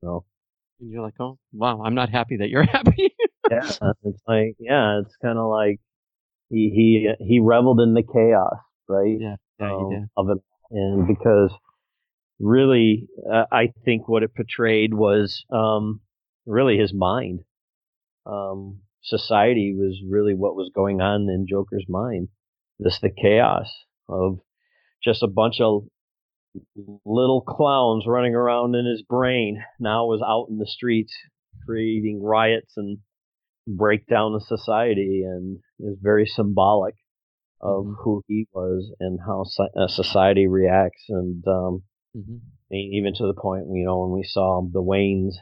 [0.03, 0.25] No.
[0.81, 1.83] And you're like, "Oh, wow!
[1.85, 3.15] I'm not happy that you're happy."
[3.51, 3.71] yeah,
[4.05, 5.81] it's like, yeah, it's kind of like
[6.51, 6.71] he
[7.19, 9.17] he he reveled in the chaos, right?
[9.19, 10.09] Yeah, yeah, um, he did.
[10.17, 10.39] Of it,
[10.71, 11.51] and because
[12.39, 16.01] really, uh, I think what it portrayed was um,
[16.47, 17.41] really his mind.
[18.27, 22.29] Um, society was really what was going on in Joker's mind.
[22.79, 23.71] This the chaos
[24.09, 24.39] of
[25.03, 25.85] just a bunch of
[27.05, 29.63] little clowns running around in his brain.
[29.79, 31.13] Now was out in the streets
[31.65, 32.99] creating riots and
[33.67, 36.95] breakdown of society, and is very symbolic
[37.61, 38.03] of mm-hmm.
[38.03, 39.45] who he was and how
[39.77, 41.05] uh, society reacts.
[41.09, 41.83] And um,
[42.17, 42.75] Mm-hmm.
[42.75, 45.35] Even to the point, you know, when we saw the Waynes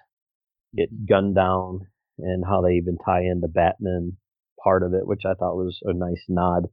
[0.75, 1.05] get mm-hmm.
[1.07, 1.87] gunned down
[2.19, 4.17] and how they even tie in the Batman
[4.63, 6.65] part of it, which I thought was a nice nod.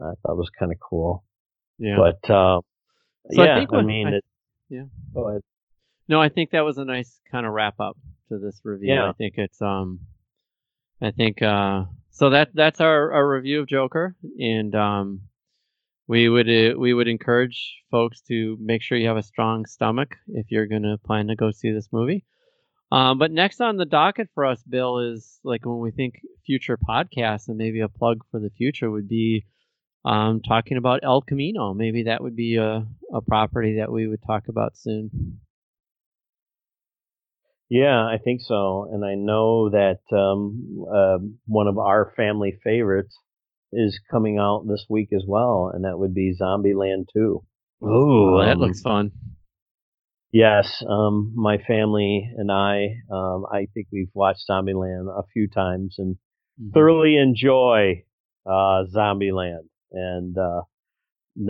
[0.00, 1.24] I thought was kind of cool.
[1.78, 1.96] Yeah.
[1.96, 2.60] But uh,
[3.30, 4.24] so yeah, I, I mean, I, it,
[4.68, 4.84] yeah.
[5.14, 5.42] Go ahead.
[6.08, 7.96] No, I think that was a nice kind of wrap up
[8.28, 8.94] to this review.
[8.94, 9.08] Yeah.
[9.08, 10.00] I think it's um,
[11.00, 15.20] I think uh, so that that's our, our review of Joker, and um,
[16.08, 20.16] we would uh, we would encourage folks to make sure you have a strong stomach
[20.28, 22.24] if you're going to plan to go see this movie.
[22.90, 26.14] Um, but next on the docket for us, Bill, is like when we think
[26.46, 29.44] future podcasts and maybe a plug for the future would be
[30.06, 31.74] um, talking about El Camino.
[31.74, 35.40] Maybe that would be a, a property that we would talk about soon.
[37.68, 38.88] Yeah, I think so.
[38.90, 43.14] And I know that um, uh, one of our family favorites
[43.72, 47.42] is coming out this week as well, and that would be Zombieland 2.
[47.82, 49.12] Oh, um, that looks fun.
[50.32, 55.96] Yes, um, my family and I, um, I think we've watched Zombieland a few times
[55.98, 56.16] and
[56.60, 56.72] mm-hmm.
[56.72, 58.04] thoroughly enjoy
[58.44, 59.68] uh, Zombieland.
[59.90, 60.62] And uh,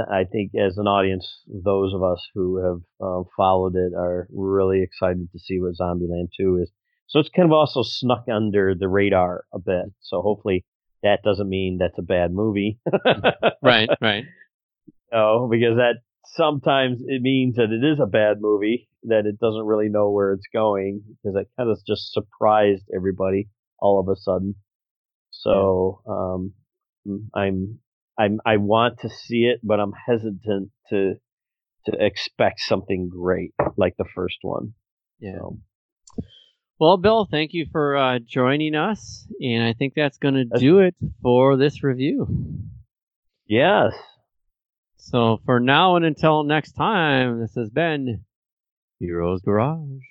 [0.09, 4.83] I think as an audience, those of us who have uh, followed it are really
[4.83, 6.71] excited to see what Zombieland 2 is.
[7.09, 9.87] So it's kind of also snuck under the radar a bit.
[10.01, 10.65] So hopefully
[11.03, 12.79] that doesn't mean that's a bad movie.
[13.63, 14.25] right, right.
[15.11, 16.01] Oh, because that
[16.35, 20.35] sometimes it means that it is a bad movie, that it doesn't really know where
[20.35, 24.55] it's going, because it kind of just surprised everybody all of a sudden.
[25.31, 26.53] So um,
[27.35, 27.79] I'm
[28.19, 31.15] I'm I want to see it, but I'm hesitant to
[31.87, 34.75] to expect something great like the first one.
[35.21, 35.39] Yeah.
[35.39, 35.59] So.
[36.81, 40.79] Well, Bill, thank you for uh, joining us, and I think that's going to do
[40.79, 42.29] it for this review.
[43.47, 43.95] Yes.
[44.97, 48.25] So for now and until next time, this has been
[49.01, 50.03] Heroes Garage.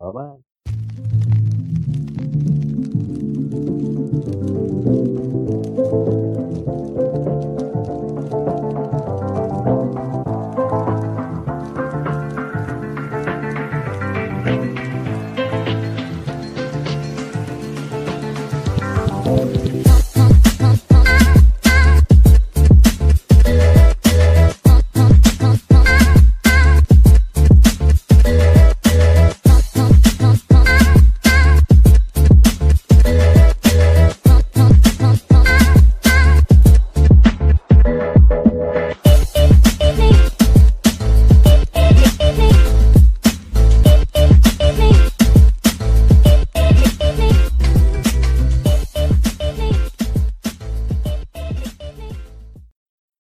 [0.00, 0.53] Bye bye.